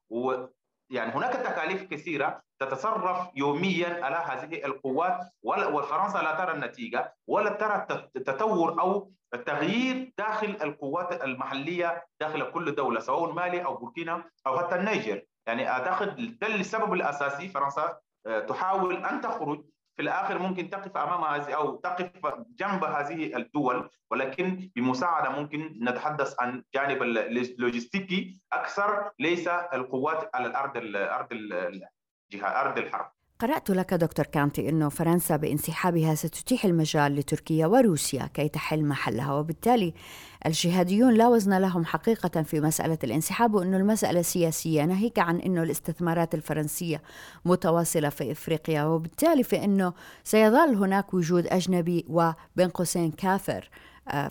يعني 0.90 1.12
هناك 1.14 1.32
تكاليف 1.32 1.82
كثيرة 1.82 2.42
تتصرف 2.58 3.28
يوميا 3.36 4.04
على 4.04 4.16
هذه 4.16 4.64
القوات 4.64 5.18
وفرنسا 5.44 6.18
لا 6.18 6.34
ترى 6.34 6.52
النتيجة 6.52 7.14
ولا 7.26 7.50
ترى 7.50 7.86
التطور 8.16 8.80
أو 8.80 9.12
التغيير 9.34 10.12
داخل 10.18 10.56
القوات 10.62 11.24
المحلية 11.24 12.04
داخل 12.20 12.50
كل 12.50 12.74
دولة 12.74 13.00
سواء 13.00 13.32
مالي 13.32 13.64
أو 13.64 13.76
بوركينا 13.76 14.24
أو 14.46 14.58
حتى 14.58 14.74
النيجر. 14.74 15.22
يعني 15.46 15.68
أعتقد 15.68 16.38
ده 16.40 16.46
السبب 16.46 16.92
الأساسي 16.92 17.48
فرنسا 17.48 17.98
تحاول 18.48 18.96
أن 19.06 19.20
تخرج 19.20 19.64
في 19.96 20.02
الآخر 20.02 20.38
ممكن 20.38 20.70
تقف 20.70 20.96
أمام 20.96 21.24
هذه 21.24 21.54
أو 21.54 21.76
تقف 21.76 22.10
جنب 22.58 22.84
هذه 22.84 23.36
الدول 23.36 23.90
ولكن 24.10 24.70
بمساعدة 24.76 25.30
ممكن 25.30 25.78
نتحدث 25.82 26.34
عن 26.40 26.64
جانب 26.74 27.02
اللوجستيكي 27.02 28.40
أكثر 28.52 29.10
ليس 29.18 29.48
القوات 29.48 30.30
على 30.34 30.46
الأرض 30.46 30.76
الأرض 30.76 31.28
الجهه 31.32 32.46
أرض 32.60 32.78
الحرب. 32.78 33.12
قرأت 33.40 33.70
لك 33.70 33.94
دكتور 33.94 34.26
كانتي 34.26 34.68
أنه 34.68 34.88
فرنسا 34.88 35.36
بانسحابها 35.36 36.14
ستتيح 36.14 36.64
المجال 36.64 37.16
لتركيا 37.16 37.66
وروسيا 37.66 38.26
كي 38.34 38.48
تحل 38.48 38.84
محلها 38.84 39.32
وبالتالي 39.32 39.94
الجهاديون 40.46 41.14
لا 41.14 41.28
وزن 41.28 41.58
لهم 41.58 41.84
حقيقة 41.84 42.42
في 42.42 42.60
مسألة 42.60 42.98
الانسحاب 43.04 43.54
وأنه 43.54 43.76
المسألة 43.76 44.22
سياسية 44.22 44.84
ناهيك 44.84 45.18
عن 45.18 45.40
أنه 45.40 45.62
الاستثمارات 45.62 46.34
الفرنسية 46.34 47.02
متواصلة 47.44 48.08
في 48.08 48.32
إفريقيا 48.32 48.84
وبالتالي 48.84 49.42
في 49.42 49.64
أنه 49.64 49.92
سيظل 50.24 50.74
هناك 50.74 51.14
وجود 51.14 51.46
أجنبي 51.46 52.04
وبين 52.08 52.68
قوسين 52.68 53.10
كافر 53.10 53.70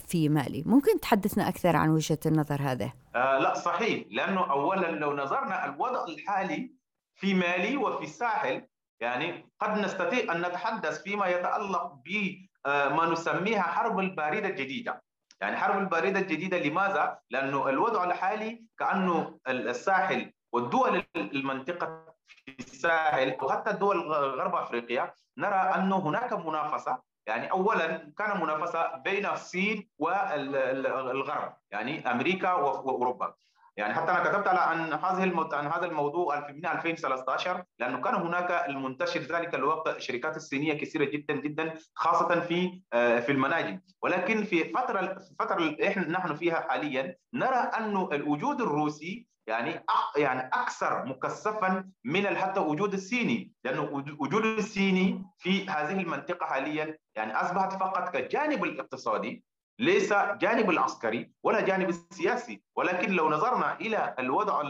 في 0.07 0.29
مالي 0.29 0.63
ممكن 0.65 0.99
تحدثنا 0.99 1.49
أكثر 1.49 1.75
عن 1.75 1.89
وجهة 1.89 2.19
النظر 2.25 2.61
هذا؟ 2.61 2.91
آه 3.15 3.39
لا 3.39 3.53
صحيح 3.53 4.05
لأنه 4.11 4.51
أولا 4.51 4.91
لو 4.91 5.13
نظرنا 5.13 5.65
الوضع 5.65 6.05
الحالي 6.05 6.79
في 7.15 7.33
مالي 7.33 7.77
وفي 7.77 8.03
الساحل 8.03 8.68
يعني 8.99 9.49
قد 9.59 9.77
نستطيع 9.77 10.33
أن 10.33 10.41
نتحدث 10.41 11.03
فيما 11.03 11.27
يتعلق 11.27 11.93
بما 12.05 13.05
نسميها 13.05 13.61
حرب 13.61 13.99
الباردة 13.99 14.47
الجديدة. 14.47 15.03
يعني 15.41 15.57
حرب 15.57 15.77
الباردة 15.77 16.19
الجديدة 16.19 16.57
لماذا؟ 16.57 17.19
لأنه 17.29 17.69
الوضع 17.69 18.03
الحالي 18.03 18.63
كأنه 18.79 19.39
الساحل 19.47 20.33
والدول 20.51 21.03
المنطقة 21.15 22.15
في 22.27 22.55
الساحل 22.59 23.37
وحتى 23.41 23.71
الدول 23.71 24.11
غرب 24.11 24.55
أفريقيا 24.55 25.13
نرى 25.37 25.55
انه 25.55 25.97
هناك 25.97 26.33
منافسة. 26.33 27.09
يعني 27.27 27.51
اولا 27.51 28.13
كان 28.17 28.41
منافسة 28.41 28.97
بين 28.97 29.25
الصين 29.25 29.89
والغرب 29.97 31.53
يعني 31.71 32.11
أمريكا 32.11 32.53
واوروبا 32.53 33.33
يعني 33.79 33.93
حتى 33.93 34.11
أنا 34.11 34.23
كتبت 34.23 34.47
على 34.47 34.59
عن 34.59 34.93
هذه 34.93 35.23
الموضوع 35.23 35.57
عن 35.57 35.67
هذا 35.67 35.85
الموضوع 35.85 36.41
في 36.41 36.51
2013 36.51 37.63
لأنه 37.79 38.01
كان 38.01 38.15
هناك 38.15 38.65
المنتشر 38.69 39.19
ذلك 39.19 39.55
الوقت 39.55 39.95
الشركات 39.95 40.37
الصينية 40.37 40.73
كثيرة 40.73 41.05
جدا 41.05 41.33
جدا 41.33 41.73
خاصة 41.95 42.39
في 42.39 42.81
آه، 42.93 43.19
في 43.19 43.31
المناجم. 43.31 43.81
ولكن 44.01 44.43
في 44.43 44.63
فترة 44.63 44.99
الفترة 44.99 45.57
اللي 45.57 45.87
إحنا 45.87 46.07
نحن 46.07 46.35
فيها 46.35 46.59
حاليا 46.69 47.15
نرى 47.33 47.55
انه 47.55 48.09
الوجود 48.11 48.61
الروسي 48.61 49.27
يعني 49.47 49.85
يعني 50.17 50.49
أكثر 50.53 51.05
مكثفا 51.05 51.89
من 52.03 52.37
حتى 52.37 52.59
وجود 52.59 52.93
الصيني. 52.93 53.51
لأنه 53.63 54.03
وجود 54.19 54.45
الصيني 54.45 55.25
في 55.37 55.69
هذه 55.69 55.99
المنطقة 56.01 56.45
حاليا 56.45 56.97
يعني 57.15 57.33
أصبحت 57.33 57.73
فقط 57.73 58.09
كجانب 58.09 58.63
الاقتصادي 58.63 59.43
ليس 59.79 60.13
جانب 60.13 60.69
العسكري 60.69 61.31
ولا 61.43 61.61
جانب 61.61 61.89
السياسي. 61.89 62.63
ولكن 62.75 63.11
لو 63.11 63.29
نظرنا 63.29 63.79
إلى 63.79 64.15
الوضع 64.19 64.61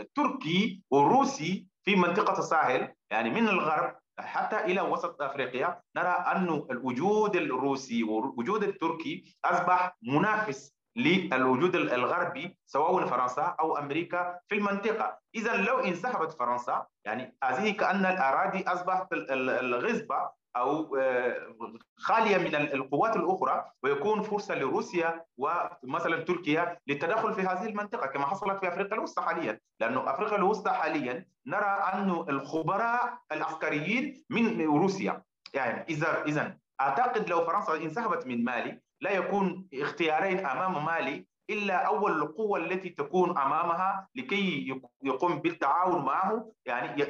التركي 0.00 0.82
والروسي 0.90 1.66
في 1.84 1.96
منطقة 1.96 2.38
الساحل 2.38 2.94
يعني 3.10 3.30
من 3.30 3.48
الغرب 3.48 3.96
حتى 4.18 4.64
إلى 4.64 4.80
وسط 4.80 5.22
أفريقيا 5.22 5.80
نرى 5.96 6.08
أن 6.08 6.66
الوجود 6.70 7.36
الروسي 7.36 8.04
ووجود 8.04 8.62
التركي 8.62 9.36
أصبح 9.44 9.96
منافس 10.02 10.74
للوجود 10.96 11.74
الغربي 11.76 12.58
سواء 12.66 13.06
فرنسا 13.06 13.56
أو 13.60 13.78
أمريكا 13.78 14.38
في 14.48 14.54
المنطقة، 14.54 15.18
اذا 15.34 15.56
لو 15.56 15.78
انسحبت 15.78 16.32
فرنسا 16.32 16.86
يعني 17.04 17.36
هذه 17.44 17.70
كأن 17.70 18.06
الأراضي 18.06 18.64
أصبحت 18.68 19.06
الغصبه 19.12 20.30
أو 20.56 20.96
آه، 20.96 21.54
خالية 21.96 22.38
من 22.38 22.54
القوات 22.54 23.16
الأخرى 23.16 23.64
ويكون 23.82 24.22
فرصة 24.22 24.54
لروسيا 24.54 25.24
ومثلا 25.38 26.24
تركيا 26.24 26.78
للتدخل 26.86 27.34
في 27.34 27.40
هذه 27.40 27.66
المنطقة 27.66 28.06
كما 28.06 28.26
حصلت 28.26 28.58
في 28.60 28.68
أفريقيا 28.68 28.94
الوسطى 28.94 29.22
حاليا. 29.22 29.60
لأنه 29.80 30.10
أفريقيا 30.10 30.36
الوسطى 30.36 30.70
حاليا 30.70 31.26
نرى 31.46 31.82
أن 31.92 32.10
الخبراء 32.10 33.18
العسكريين 33.32 34.24
من 34.30 34.60
روسيا 34.60 35.22
يعني 35.54 35.84
إذا 35.88 36.22
اذا 36.22 36.58
أعتقد 36.80 37.28
لو 37.28 37.44
فرنسا 37.44 37.76
انسحبت 37.76 38.26
من 38.26 38.44
مالي 38.44 38.80
لا 39.00 39.10
يكون 39.10 39.68
اختيارين 39.74 40.46
أمام 40.46 40.84
مالي 40.84 41.26
إلا 41.50 41.74
أول 41.74 42.12
القوة 42.22 42.58
التي 42.58 42.88
تكون 42.88 43.30
أمامها 43.30 44.08
لكي 44.14 44.68
يقوم 45.02 45.38
بالتعاون 45.38 46.04
معه 46.04 46.52
يعني 46.66 47.02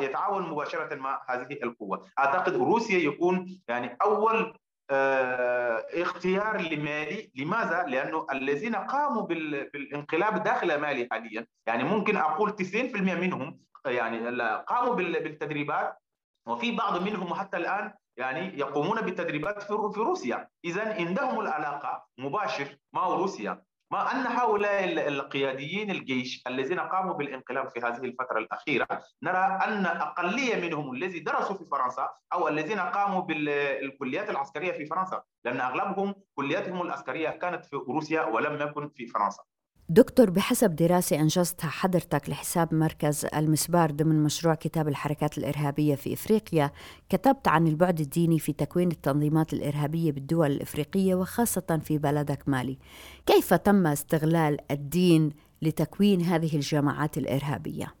يتعاون 0.00 0.50
مباشرة 0.50 0.94
مع 0.94 1.22
هذه 1.28 1.58
القوة. 1.62 2.06
أعتقد 2.18 2.56
روسيا 2.56 2.98
يكون 2.98 3.60
يعني 3.68 3.96
أول 4.02 4.54
آه، 4.90 5.86
اختيار 5.92 6.60
لمالي. 6.60 7.30
لماذا؟ 7.34 7.84
لأنه 7.88 8.26
الذين 8.32 8.76
قاموا 8.76 9.22
بالانقلاب 9.22 10.42
داخل 10.42 10.80
مالي 10.80 11.08
حاليا 11.10 11.46
يعني 11.66 11.84
ممكن 11.84 12.16
أقول 12.16 12.50
90% 12.50 13.14
منهم 13.14 13.60
يعني 13.86 14.42
قاموا 14.66 14.94
بالتدريبات. 14.94 15.98
وفي 16.46 16.76
بعض 16.76 17.02
منهم 17.02 17.34
حتى 17.34 17.56
الآن 17.56 17.92
يعني 18.16 18.58
يقومون 18.58 19.00
بالتدريبات 19.00 19.62
في 19.62 19.72
روسيا. 19.72 20.48
اذا 20.64 20.94
عندهم 20.94 21.40
العلاقة 21.40 22.06
مباشر 22.18 22.76
مع 22.92 23.06
روسيا. 23.06 23.62
ما 23.90 24.12
أن 24.12 24.26
هؤلاء 24.26 25.08
القياديين 25.08 25.90
الجيش 25.90 26.42
الذين 26.46 26.80
قاموا 26.80 27.14
بالانقلاب 27.14 27.70
في 27.70 27.80
هذه 27.80 28.04
الفترة 28.04 28.38
الأخيرة 28.38 28.86
نرى 29.22 29.38
أن 29.38 29.86
أقلية 29.86 30.56
منهم 30.68 30.94
الذي 30.94 31.20
درسوا 31.20 31.56
في 31.56 31.64
فرنسا 31.64 32.10
أو 32.32 32.48
الذين 32.48 32.80
قاموا 32.80 33.20
بالكليات 33.20 34.30
العسكرية 34.30 34.72
في 34.72 34.86
فرنسا 34.86 35.22
لأن 35.44 35.60
أغلبهم 35.60 36.14
كلياتهم 36.34 36.82
العسكرية 36.82 37.30
كانت 37.30 37.64
في 37.64 37.76
روسيا 37.76 38.22
ولم 38.22 38.68
يكن 38.68 38.88
في 38.88 39.06
فرنسا. 39.06 39.42
دكتور 39.90 40.30
بحسب 40.30 40.76
دراسة 40.76 41.20
أنجزتها 41.20 41.70
حضرتك 41.70 42.30
لحساب 42.30 42.74
مركز 42.74 43.26
المسبار 43.34 43.90
ضمن 43.90 44.24
مشروع 44.24 44.54
كتاب 44.54 44.88
الحركات 44.88 45.38
الإرهابية 45.38 45.94
في 45.94 46.12
إفريقيا 46.12 46.70
كتبت 47.08 47.48
عن 47.48 47.66
البعد 47.66 48.00
الديني 48.00 48.38
في 48.38 48.52
تكوين 48.52 48.90
التنظيمات 48.90 49.52
الإرهابية 49.52 50.12
بالدول 50.12 50.50
الإفريقية 50.50 51.14
وخاصة 51.14 51.80
في 51.84 51.98
بلدك 51.98 52.48
مالي 52.48 52.78
كيف 53.26 53.54
تم 53.54 53.86
استغلال 53.86 54.58
الدين 54.70 55.32
لتكوين 55.62 56.20
هذه 56.20 56.56
الجماعات 56.56 57.18
الإرهابية؟ 57.18 57.94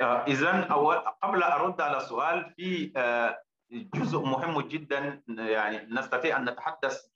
آه، 0.00 0.24
إذا 0.26 0.62
قبل 1.22 1.42
أرد 1.42 1.80
على 1.80 2.00
سؤال 2.00 2.52
في 2.56 2.92
آه، 2.96 3.38
جزء 3.72 4.20
مهم 4.20 4.60
جدا 4.60 5.22
يعني 5.28 5.94
نستطيع 5.94 6.36
أن 6.36 6.44
نتحدث 6.44 7.06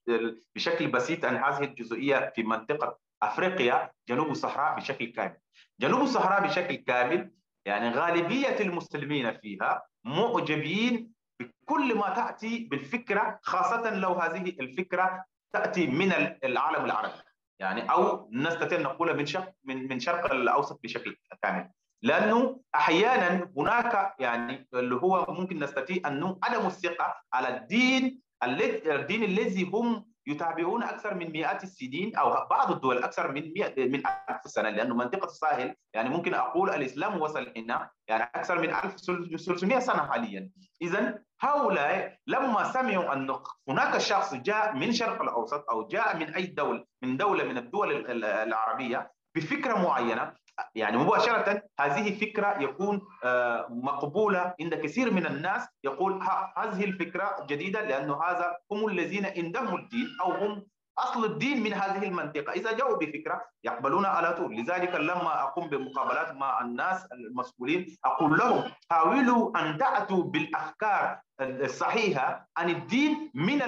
بشكل 0.54 0.86
بسيط 0.90 1.24
عن 1.24 1.36
هذه 1.36 1.64
الجزئية 1.64 2.32
في 2.36 2.42
منطقة 2.42 3.07
أفريقيا 3.22 3.90
جنوب 4.08 4.30
الصحراء 4.30 4.76
بشكل 4.76 5.06
كامل. 5.12 5.36
جنوب 5.80 6.00
الصحراء 6.00 6.46
بشكل 6.46 6.74
كامل 6.74 7.30
يعني 7.66 7.90
غالبية 7.90 8.60
المسلمين 8.60 9.38
فيها 9.38 9.82
معجبين 10.04 11.12
بكل 11.40 11.96
ما 11.96 12.14
تأتي 12.14 12.68
بالفكرة 12.70 13.38
خاصة 13.42 13.90
لو 13.90 14.12
هذه 14.12 14.48
الفكرة 14.60 15.24
تأتي 15.52 15.86
من 15.86 16.12
العالم 16.44 16.84
العربي. 16.84 17.22
يعني 17.60 17.90
أو 17.90 18.28
نستطيع 18.32 18.80
نقول 18.80 19.16
من 19.16 19.26
شرق 19.26 19.52
من 19.64 19.88
من 19.88 20.00
شرق 20.00 20.32
الأوسط 20.32 20.80
بشكل 20.82 21.16
كامل. 21.42 21.70
لأنه 22.02 22.60
أحيانا 22.74 23.50
هناك 23.56 24.14
يعني 24.18 24.68
اللي 24.74 24.94
هو 24.94 25.26
ممكن 25.28 25.58
نستطيع 25.58 25.96
انه 26.06 26.38
عدم 26.42 26.66
الثقة 26.66 27.22
على 27.32 27.56
الدين 27.56 28.20
الدين 28.42 29.24
الذي 29.24 29.62
هم 29.62 30.07
يتابعون 30.28 30.82
أكثر 30.82 31.14
من 31.14 31.32
مئات 31.32 31.62
السنين 31.62 32.16
أو 32.16 32.46
بعض 32.50 32.72
الدول 32.72 33.02
أكثر 33.02 33.32
من 33.32 33.52
من 33.78 34.02
ألف 34.30 34.40
سنة 34.44 34.70
لأنه 34.70 34.94
منطقة 34.94 35.24
الساحل 35.26 35.74
يعني 35.94 36.08
ممكن 36.08 36.34
أقول 36.34 36.70
الإسلام 36.70 37.20
وصل 37.20 37.52
هنا 37.56 37.90
يعني 38.08 38.22
أكثر 38.22 38.58
من 38.58 38.70
1300 38.74 39.78
سنة 39.78 40.06
حاليا. 40.06 40.50
اذا 40.82 41.18
هؤلاء 41.40 42.16
لما 42.26 42.72
سمعوا 42.72 43.12
أن 43.12 43.36
هناك 43.68 43.98
شخص 43.98 44.34
جاء 44.34 44.76
من 44.76 44.92
شرق 44.92 45.22
الأوسط 45.22 45.70
أو 45.70 45.86
جاء 45.86 46.16
من 46.16 46.34
أي 46.34 46.46
دوله 46.46 46.84
من 47.02 47.16
دولة 47.16 47.44
من 47.44 47.58
الدول 47.58 48.10
العربية 48.24 49.12
بفكرة 49.34 49.74
معينة 49.78 50.32
يعني 50.74 50.96
مباشرة 50.96 51.62
هذه 51.80 52.18
فكرة 52.18 52.62
يكون 52.62 53.00
آه، 53.24 53.66
مقبولة 53.70 54.54
عند 54.60 54.74
كثير 54.74 55.12
من 55.12 55.26
الناس 55.26 55.68
يقول 55.84 56.22
هذه 56.56 56.84
الفكرة 56.84 57.46
جديدة 57.48 57.80
لأنه 57.80 58.22
هذا 58.22 58.56
هم 58.72 58.88
الذين 58.88 59.26
عندهم 59.26 59.76
الدين 59.76 60.06
أو 60.22 60.32
هم 60.32 60.66
أصل 60.98 61.24
الدين 61.24 61.62
من 61.62 61.72
هذه 61.72 62.04
المنطقة، 62.04 62.52
إذا 62.52 62.72
جاءوا 62.72 62.96
بفكرة 62.96 63.42
يقبلون 63.64 64.04
على 64.04 64.32
طول، 64.32 64.56
لذلك 64.56 64.94
لما 64.94 65.42
أقوم 65.42 65.68
بمقابلات 65.68 66.32
مع 66.32 66.60
الناس 66.60 67.06
المسؤولين 67.12 67.96
أقول 68.04 68.38
لهم 68.38 68.72
حاولوا 68.90 69.60
أن 69.60 69.78
تأتوا 69.78 70.22
بالأفكار 70.24 71.20
الصحيحة 71.40 72.48
عن 72.56 72.70
الدين 72.70 73.30
من 73.34 73.58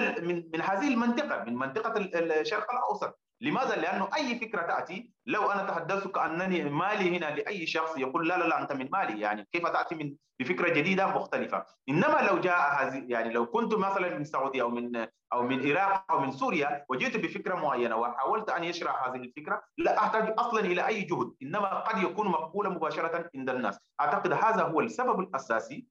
من 0.51 0.61
هذه 0.61 0.87
المنطقة، 0.93 1.43
من 1.43 1.55
منطقة 1.55 1.93
الشرق 1.97 2.71
الأوسط، 2.71 3.19
لماذا؟ 3.41 3.75
لأنه 3.75 4.09
أي 4.15 4.39
فكرة 4.39 4.61
تأتي 4.61 5.11
لو 5.25 5.51
أنا 5.51 5.63
تحدثت 5.63 6.07
كانني 6.07 6.69
مالي 6.69 7.17
هنا 7.17 7.25
لأي 7.25 7.67
شخص 7.67 7.97
يقول 7.97 8.27
لا 8.27 8.37
لا 8.37 8.43
لا 8.43 8.61
أنت 8.61 8.71
من 8.71 8.89
مالي 8.91 9.19
يعني 9.19 9.47
كيف 9.51 9.67
تأتي 9.67 9.95
من 9.95 10.15
بفكرة 10.39 10.69
جديدة 10.73 11.07
مختلفة؟ 11.07 11.65
إنما 11.89 12.27
لو 12.29 12.39
جاء 12.39 12.83
هذه 12.83 13.05
يعني 13.07 13.33
لو 13.33 13.45
كنت 13.45 13.73
مثلا 13.73 14.15
من 14.15 14.21
السعوديه 14.21 14.61
أو 14.61 14.69
من 14.69 15.07
أو 15.33 15.43
من 15.43 15.59
العراق 15.59 16.11
أو 16.11 16.19
من 16.19 16.31
سوريا 16.31 16.85
وجئت 16.89 17.17
بفكرة 17.17 17.55
معينة 17.55 17.95
وحاولت 17.95 18.49
أن 18.49 18.63
يشرح 18.63 19.07
هذه 19.07 19.15
الفكرة 19.15 19.63
لا 19.77 19.97
أحتاج 19.97 20.33
أصلا 20.37 20.59
إلى 20.59 20.87
أي 20.87 21.01
جهد 21.01 21.33
إنما 21.41 21.79
قد 21.79 22.03
يكون 22.03 22.27
مقبولا 22.27 22.69
مباشرة 22.69 23.29
عند 23.35 23.49
الناس. 23.49 23.79
أعتقد 24.01 24.33
هذا 24.33 24.63
هو 24.63 24.81
السبب 24.81 25.19
الأساسي 25.19 25.87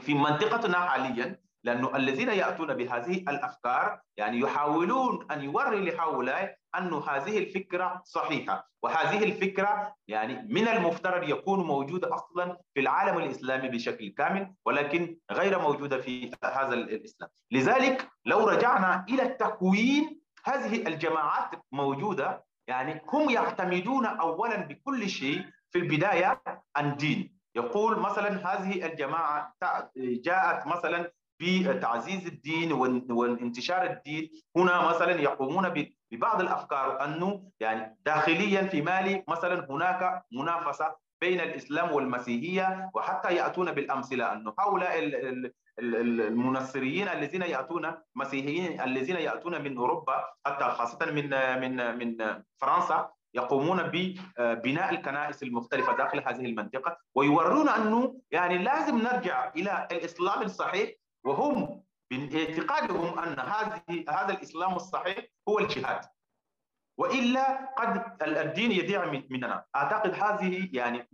في 0.00 0.14
منطقتنا 0.14 0.78
حاليا. 0.78 1.45
لأنه 1.64 1.96
الذين 1.96 2.28
يأتون 2.28 2.74
بهذه 2.74 3.16
الأفكار 3.16 4.00
يعني 4.16 4.38
يحاولون 4.40 5.26
أن 5.30 5.42
يوري 5.42 5.90
لهؤلاء 5.90 6.56
أن 6.78 6.94
هذه 6.94 7.38
الفكرة 7.38 8.02
صحيحة. 8.04 8.70
وهذه 8.82 9.24
الفكرة 9.24 9.94
يعني 10.08 10.46
من 10.48 10.68
المفترض 10.68 11.28
يكون 11.28 11.66
موجودة 11.66 12.14
أصلا 12.14 12.58
في 12.74 12.80
العالم 12.80 13.18
الإسلامي 13.18 13.68
بشكل 13.68 14.08
كامل 14.08 14.54
ولكن 14.66 15.16
غير 15.32 15.58
موجودة 15.58 15.98
في 16.00 16.30
هذا 16.44 16.74
الإسلام. 16.74 17.30
لذلك 17.50 18.08
لو 18.26 18.48
رجعنا 18.48 19.04
إلى 19.08 19.28
تكوين 19.28 20.20
هذه 20.44 20.86
الجماعات 20.86 21.50
موجودة 21.72 22.44
يعني 22.68 23.02
هم 23.12 23.30
يعتمدون 23.30 24.06
أولا 24.06 24.56
بكل 24.56 25.08
شيء 25.08 25.44
في 25.70 25.78
البداية 25.78 26.42
الدين 26.78 27.36
يقول 27.56 28.00
مثلا 28.00 28.28
هذه 28.28 28.86
الجماعة 28.86 29.54
جاءت 29.96 30.66
مثلا 30.66 31.12
بتعزيز 31.40 32.26
الدين 32.26 32.72
وانتشار 33.10 33.82
الدين. 33.90 34.30
هنا 34.56 34.88
مثلا 34.88 35.20
يقومون 35.20 35.86
ببعض 36.10 36.40
الأفكار 36.40 37.04
أنه 37.04 37.50
يعني 37.60 37.96
داخليا 38.06 38.62
في 38.62 38.82
مالي 38.82 39.24
مثلا 39.28 39.66
هناك 39.70 40.22
منافسة 40.32 40.96
بين 41.20 41.40
الإسلام 41.40 41.92
والمسيحية 41.92 42.90
وحتى 42.94 43.34
يأتون 43.34 43.72
بالأمثلة 43.72 44.32
أنه 44.32 44.54
هؤلاء 44.58 44.98
المنصريين 45.78 47.08
الذين 47.08 47.42
يأتون 47.42 47.92
مسيحيين 48.14 48.80
الذين 48.80 49.16
يأتون 49.16 49.62
من 49.62 49.76
أوروبا 49.76 50.24
حتى 50.46 50.64
خاصة 50.64 50.98
من 51.12 51.30
من 51.60 51.98
من 51.98 52.42
فرنسا 52.56 53.10
يقومون 53.34 53.82
ببناء 53.82 54.90
الكنائس 54.90 55.42
المختلفة 55.42 55.96
داخل 55.96 56.18
هذه 56.18 56.44
المنطقة 56.46 56.96
ويورون 57.14 57.68
أنه 57.68 58.20
يعني 58.30 58.58
لازم 58.58 58.98
نرجع 58.98 59.52
إلى 59.56 59.88
الإسلام 59.92 60.42
الصحيح 60.42 60.90
وهم 61.26 61.82
باعتقادهم 62.10 63.18
أن 63.18 63.38
هذه 63.38 64.04
هذا 64.08 64.32
الإسلام 64.34 64.76
الصحيح 64.76 65.24
هو 65.48 65.58
الجهاد. 65.58 66.00
وإلا 66.98 67.74
قد 67.74 68.22
الدين 68.22 68.72
يضيع 68.72 69.04
مننا. 69.30 69.64
أعتقد 69.76 70.14
هذه 70.14 70.68
يعني 70.72 71.08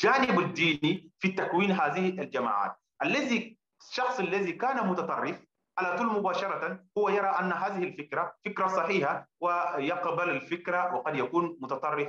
جانب 0.00 0.40
الديني 0.40 1.10
في 1.18 1.28
تكوين 1.28 1.70
هذه 1.70 2.08
الجماعات. 2.08 2.76
الذي 3.02 3.58
الشخص 3.90 4.20
الذي 4.20 4.52
كان 4.52 4.86
متطرف 4.88 5.44
على 5.78 5.98
طول 5.98 6.06
مباشرة 6.06 6.84
هو 6.98 7.08
يرى 7.08 7.26
أن 7.28 7.52
هذه 7.52 7.82
الفكرة 7.84 8.34
فكرة 8.44 8.66
صحيحة 8.66 9.28
ويقبل 9.40 10.30
الفكرة 10.30 10.94
وقد 10.94 11.16
يكون 11.16 11.58
متطرف 11.60 12.08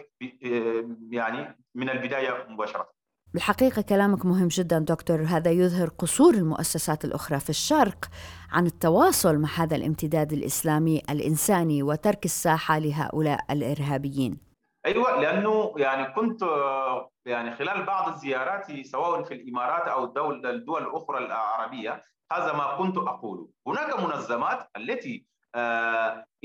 يعني 1.11 1.57
من 1.75 1.89
البداية 1.89 2.45
مباشرة. 2.49 2.89
بالحقيقة 3.33 3.81
كلامك 3.81 4.25
مهم 4.25 4.47
جدا 4.47 4.79
دكتور. 4.79 5.23
هذا 5.23 5.51
يظهر 5.51 5.89
قصور 5.89 6.33
المؤسسات 6.33 7.05
الأخرى 7.05 7.39
في 7.39 7.49
الشرق 7.49 8.05
عن 8.51 8.65
التواصل 8.65 9.37
مع 9.37 9.49
هذا 9.49 9.75
الامتداد 9.75 10.33
الإسلامي 10.33 11.01
الإنساني 11.09 11.83
وترك 11.83 12.25
الساحة 12.25 12.79
لهؤلاء 12.79 13.39
الإرهابيين. 13.49 14.37
أيوة 14.85 15.21
لأنه 15.21 15.73
يعني 15.77 16.13
كنت 16.13 16.41
يعني 17.25 17.55
خلال 17.55 17.83
بعض 17.85 18.13
الزيارات 18.13 18.85
سواء 18.85 19.23
في 19.23 19.33
الإمارات 19.33 19.87
أو 19.87 20.03
الدول, 20.03 20.45
الدول 20.45 20.83
الأخرى 20.83 21.17
العربية 21.17 22.03
هذا 22.31 22.53
ما 22.53 22.77
كنت 22.77 22.97
أقوله. 22.97 23.47
هناك 23.67 23.99
منظمات 23.99 24.67
التي 24.77 25.25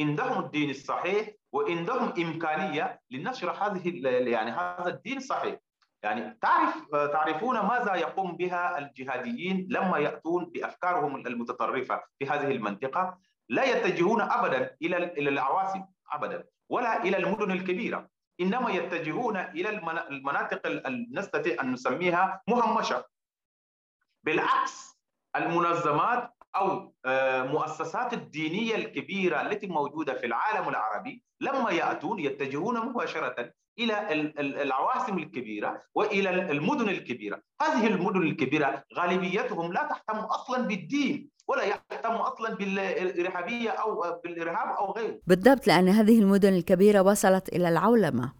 عندهم 0.00 0.44
الدين 0.44 0.70
الصحيح 0.70 1.30
وعندهم 1.52 2.12
إمكانية 2.18 3.00
لنشر 3.10 3.50
هذه 3.50 3.88
يعني 4.06 4.50
هذا 4.50 4.88
الدين 4.88 5.16
الصحيح. 5.16 5.56
يعني 6.02 6.38
تعرف 6.42 6.88
تعرفون 6.92 7.60
ماذا 7.60 7.94
يقوم 7.94 8.36
بها 8.36 8.78
الجهاديين 8.78 9.66
لما 9.70 9.98
يأتون 9.98 10.44
بأفكارهم 10.44 11.26
المتطرفة 11.26 12.02
في 12.18 12.26
هذه 12.26 12.50
المنطقة؟ 12.50 13.18
لا 13.48 13.64
يتجهون 13.64 14.20
ابدا 14.20 14.76
إلى 14.82 14.96
إلى 14.96 15.30
العواصم 15.30 15.84
ابدا 16.12 16.44
ولا 16.68 17.02
إلى 17.02 17.16
المدن 17.16 17.50
الكبيرة. 17.50 18.08
إنما 18.40 18.70
يتجهون 18.70 19.36
إلى 19.36 19.68
المناطق 20.10 20.66
نستطيع 21.12 21.62
أن 21.62 21.72
نسميها 21.72 22.42
مهمشة. 22.48 23.04
بالعكس 24.24 24.98
المنظمات 25.36 26.34
أو 26.56 26.94
مؤسسات 27.44 28.12
الدينية 28.12 28.74
الكبيرة 28.74 29.40
التي 29.40 29.66
موجودة 29.66 30.14
في 30.14 30.26
العالم 30.26 30.68
العربي 30.68 31.22
لما 31.40 31.70
يأتون 31.70 32.18
يتجهون 32.18 32.86
مباشرة 32.88 33.52
إلى 33.78 34.10
العواصم 34.40 35.18
الكبيرة 35.18 35.82
وإلى 35.94 36.30
المدن 36.30 36.88
الكبيرة، 36.88 37.42
هذه 37.62 37.86
المدن 37.86 38.22
الكبيرة 38.22 38.84
غالبيتهم 38.94 39.72
لا 39.72 39.88
تهتم 39.88 40.18
أصلا 40.18 40.62
بالدين 40.62 41.30
ولا 41.48 41.64
يهتم 41.64 42.10
أصلا 42.10 42.54
بالإرهابية 42.54 43.70
أو 43.70 44.20
بالإرهاب 44.24 44.76
أو 44.76 44.92
غيره. 44.92 45.18
بالضبط 45.26 45.66
لأن 45.66 45.88
هذه 45.88 46.18
المدن 46.20 46.54
الكبيرة 46.54 47.00
وصلت 47.00 47.48
إلى 47.48 47.68
العولمة. 47.68 48.32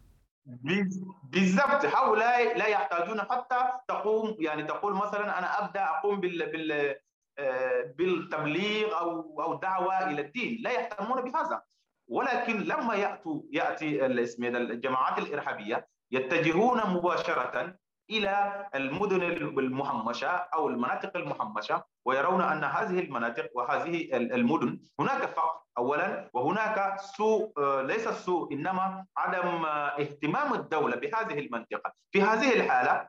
بالضبط 1.23 1.85
هؤلاء 1.85 2.59
لا 2.59 2.67
يحتاجون 2.67 3.21
حتى 3.21 3.57
تقوم 3.89 4.37
يعني 4.39 4.63
تقول 4.63 4.95
مثلا 4.95 5.39
أنا 5.39 5.65
أبدأ 5.65 5.85
أقوم 5.85 6.21
بال 6.21 6.53
بال 6.53 6.95
بالتبليغ 7.99 8.99
أو 9.01 9.43
أو 9.43 9.55
دعوة 9.55 10.11
إلى 10.11 10.21
الدين، 10.21 10.59
لا 10.63 10.71
يهتمون 10.71 11.23
بهذا. 11.23 11.63
ولكن 12.09 12.61
لما 12.61 12.95
ياتوا 12.95 13.43
يأتي 13.51 14.07
الجماعات 14.07 15.19
الإرهابية 15.19 15.89
يتجهون 16.11 16.81
مباشرة 16.91 17.75
إلى 18.11 18.67
المدن 18.75 19.23
المهمشه 19.59 20.29
أو 20.29 20.69
المناطق 20.69 21.17
المهمشه 21.17 21.85
ويرون 22.05 22.41
أن 22.43 22.65
هذه 22.65 23.01
المناطق 23.01 23.49
وهذه 23.55 24.17
المدن 24.17 24.81
هناك 25.01 25.23
فقر 25.29 25.61
اولا 25.79 26.31
وهناك 26.35 27.01
سوء 27.01 27.53
ليس 27.83 28.07
السوء 28.07 28.53
إنما 28.53 29.05
عدم 29.17 29.65
اهتمام 29.67 30.55
الدولة 30.55 30.97
بهذه 30.97 31.39
المنطقة. 31.39 31.93
في 32.13 32.23
هذه 32.23 32.53
الحالة 32.61 33.09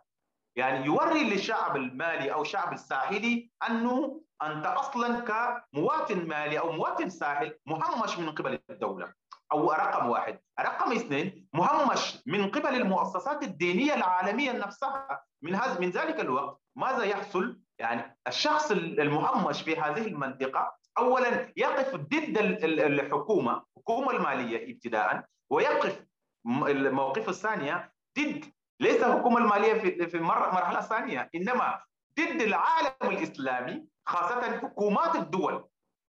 يعني 0.56 0.86
يوري 0.86 1.24
للشعب 1.30 1.76
المالي 1.76 2.34
أو 2.34 2.42
الشعب 2.42 2.74
الساحلي 2.74 3.50
أنه 3.70 4.22
أنت 4.42 4.66
أصلا 4.66 5.20
كمواطن 5.20 6.28
مالي 6.28 6.60
أو 6.60 6.72
مواطن 6.72 7.10
ساحل 7.10 7.58
مهمش 7.66 8.20
من 8.20 8.32
قبل 8.32 8.60
الدولة 8.70 9.14
أو 9.52 9.72
رقم 9.72 10.10
واحد، 10.10 10.40
رقم 10.60 10.92
اثنين 10.92 11.48
مهمش 11.54 12.24
من 12.26 12.52
قبل 12.52 12.76
المؤسسات 12.76 13.44
الدينية 13.44 13.94
العالمية 13.94 14.52
نفسها. 14.52 15.24
من 15.42 15.56
هذا 15.56 15.80
من 15.80 15.90
ذلك 15.90 16.20
الوقت 16.20 16.62
ماذا 16.76 17.04
يحصل؟ 17.04 17.60
يعني 17.80 18.18
الشخص 18.28 18.72
المهمش 18.72 19.62
في 19.62 19.80
هذه 19.80 20.08
المنطقة 20.08 20.76
اولا 20.98 21.54
يقف 21.58 21.96
ضد 21.96 22.38
الحكومة، 22.64 23.64
الحكومة 23.78 24.12
المالية 24.12 24.74
ابتداء 24.74 25.26
ويقف 25.50 26.06
الموقف 26.46 27.30
الثانية 27.30 27.94
ضد 28.20 28.46
ليس 28.80 29.04
الحكومة 29.04 29.38
المالية 29.38 29.74
في 30.06 30.18
المرحله 30.18 30.80
الثانية 30.80 31.30
إنما 31.36 31.80
ضد 32.20 32.42
العالم 32.42 32.92
الإسلامي. 33.04 33.86
خاصة 34.10 34.58
حكومات 34.58 35.16
الدول. 35.16 35.66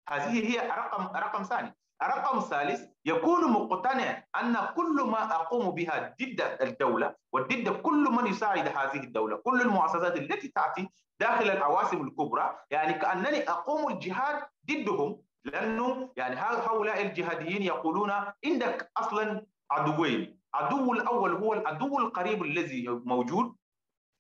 هذه 0.09 0.33
هي 0.49 0.67
رقم 0.69 1.17
رقم 1.17 1.43
ثاني. 1.43 1.75
رقم 2.03 2.39
ثالث 2.39 2.81
يكون 3.05 3.51
مقتنع 3.51 4.23
أن 4.41 4.57
كل 4.75 5.03
ما 5.11 5.35
أقوم 5.35 5.71
بها 5.71 6.15
ضد 6.21 6.57
الدولة 6.61 7.15
وضد 7.33 7.69
كل 7.69 8.03
من 8.11 8.27
يساعد 8.27 8.67
هذه 8.67 9.03
الدولة 9.03 9.37
كل 9.37 9.61
المؤسسات 9.61 10.17
التي 10.17 10.47
تأتي 10.47 10.89
داخل 11.19 11.49
العواصم 11.49 12.07
الكبرى 12.07 12.59
يعني 12.71 12.93
كأنني 12.93 13.49
أقوم 13.49 13.93
الجهاد 13.93 14.43
ضدهم. 14.71 15.21
لأنه 15.45 16.13
يعني 16.17 16.35
هؤلاء 16.35 17.01
الجهاديين 17.01 17.61
يقولون 17.61 18.11
عندك 18.45 18.91
أصلا 18.97 19.45
عدوين 19.71 20.39
العدو 20.55 20.93
الأول 20.93 21.35
هو 21.35 21.53
العدو 21.53 21.99
القريب 21.99 22.43
الذي 22.43 22.87
موجود 22.87 23.55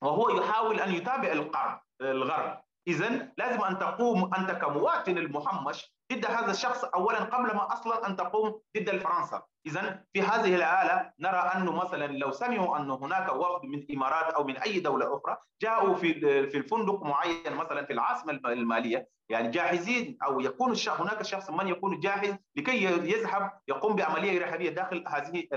وهو 0.01 0.29
يحاول 0.29 0.79
أن 0.79 0.93
يتابع 0.93 1.31
الغرب 1.31 1.79
الغرب. 2.01 2.63
اذا 2.87 3.29
لازم 3.37 3.61
أن 3.61 3.79
تقوم 3.79 4.33
أنت 4.35 4.51
كمواطن 4.51 5.17
المهمش 5.17 5.93
ضد 6.13 6.25
هذا 6.25 6.51
الشخص 6.51 6.83
اولا 6.83 7.23
قبل 7.23 7.55
ما 7.55 7.73
أصلا 7.73 8.07
أن 8.07 8.15
تقوم 8.15 8.61
ضد 8.77 8.97
فرنسا 8.97 9.41
اذا 9.67 10.03
في 10.13 10.21
هذه 10.21 10.55
الحاله 10.55 11.11
نرى 11.19 11.51
أنه 11.55 11.71
مثلا 11.71 12.07
لو 12.07 12.31
سمعوا 12.31 12.77
أن 12.77 12.91
هناك 12.91 13.33
وفد 13.33 13.65
من 13.65 13.77
الإمارات 13.77 14.33
أو 14.33 14.43
من 14.43 14.57
أي 14.57 14.79
دولة 14.79 15.17
أخرى 15.17 15.37
جاءوا 15.61 15.95
في 15.95 16.13
في 16.49 16.57
الفندق 16.57 17.03
معين 17.03 17.55
مثلا 17.55 17.85
في 17.85 17.93
العاصمة 17.93 18.31
المالية 18.45 19.07
يعني 19.29 19.47
جاهزين 19.49 20.17
أو 20.25 20.39
يكون 20.39 20.71
الشخص 20.71 21.01
هناك 21.01 21.21
شخص 21.21 21.49
من 21.49 21.67
يكون 21.67 21.99
جاهز 21.99 22.35
لكي 22.55 22.83
يذهب 22.83 23.51
يقوم 23.67 23.95
بعملية 23.95 24.43
إرهابية 24.43 24.69
داخل 24.69 25.03
هذه 25.07 25.47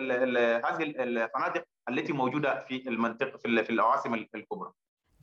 هذه 0.65 0.83
الفنادق 0.83 1.65
التي 1.89 2.13
موجودة 2.13 2.65
في 2.69 2.89
المنطقة 2.89 3.39
في 3.39 3.71
العواصم 3.71 4.15
الكبرى. 4.15 4.73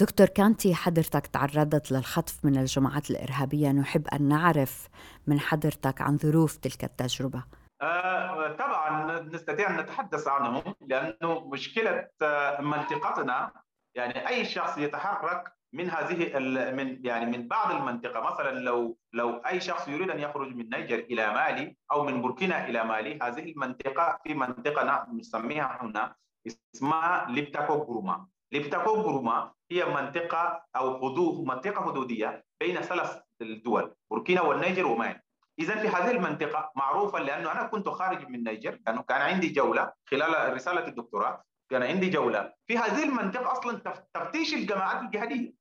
دكتور 0.03 0.27
كانتي 0.27 0.75
حضرتك 0.75 1.27
تعرضت 1.27 1.91
للخطف 1.91 2.45
من 2.45 2.57
الجماعات 2.57 3.09
الإرهابية 3.09 3.71
نحب 3.71 4.07
أن 4.07 4.27
نعرف 4.27 4.87
من 5.27 5.39
حضرتك 5.39 6.01
عن 6.01 6.17
ظروف 6.17 6.57
تلك 6.57 6.83
التجربة. 6.83 7.43
آه 7.81 8.51
طبعا 8.51 9.19
نستطيع 9.19 9.69
أن 9.69 9.79
نتحدث 9.79 10.27
عنهم 10.27 10.75
لأنه 10.81 11.47
مشكلة 11.47 12.07
منطقتنا 12.59 13.51
يعني 13.95 14.27
أي 14.27 14.45
شخص 14.45 14.77
يتحرك 14.77 15.53
من 15.73 15.89
هذه 15.89 16.39
من 16.71 17.05
يعني 17.05 17.37
من 17.37 17.47
بعض 17.47 17.71
المنطقة 17.71 18.33
مثلا 18.33 18.59
لو 18.59 18.97
لو 19.13 19.29
أي 19.29 19.61
شخص 19.61 19.87
يريد 19.87 20.09
أن 20.09 20.19
يخرج 20.19 20.55
من 20.55 20.69
نيجر 20.69 20.99
إلى 20.99 21.33
مالي 21.33 21.75
أو 21.91 22.03
من 22.03 22.21
بوركينا 22.21 22.67
إلى 22.67 22.83
مالي 22.83 23.19
هذه 23.21 23.51
المنطقة 23.51 24.19
في 24.23 24.33
منطقة 24.33 25.07
نسميها 25.13 25.79
هنا 25.81 26.15
اسمها 26.75 27.25
ليبتاكو 27.29 27.77
غورما 27.77 28.32
ليبتاكو 28.53 29.01
غورما 29.01 29.51
هي 29.71 29.85
منطقة 29.85 30.65
أو 30.75 30.97
حدود 30.97 31.47
منطقة 31.47 31.85
حدودية 31.85 32.45
بين 32.59 32.81
ثلاث 32.81 33.19
الدول 33.41 33.95
بوركينا 34.09 34.41
والنيجر 34.41 34.85
ومالي. 34.85 35.21
اذا 35.59 35.75
في 35.75 35.87
هذه 35.87 36.11
المنطقة 36.11 36.71
معروفة 36.75 37.19
لأنه 37.19 37.51
أنا 37.51 37.63
كنت 37.63 37.89
خارج 37.89 38.27
من 38.27 38.35
النيجر 38.35 38.79
لأنه 38.87 39.01
كان 39.01 39.21
عندي 39.21 39.49
جولة 39.49 39.93
خلال 40.05 40.53
رسالة 40.53 40.87
الدكتوراه 40.87 41.43
كان 41.69 41.83
عندي 41.83 42.09
جولة. 42.09 42.53
في 42.67 42.77
هذه 42.77 43.03
المنطقة 43.03 43.51
أصلا 43.51 43.81
تفتيش 44.13 44.53
الجماعات 44.53 45.01
الجهادية. 45.01 45.53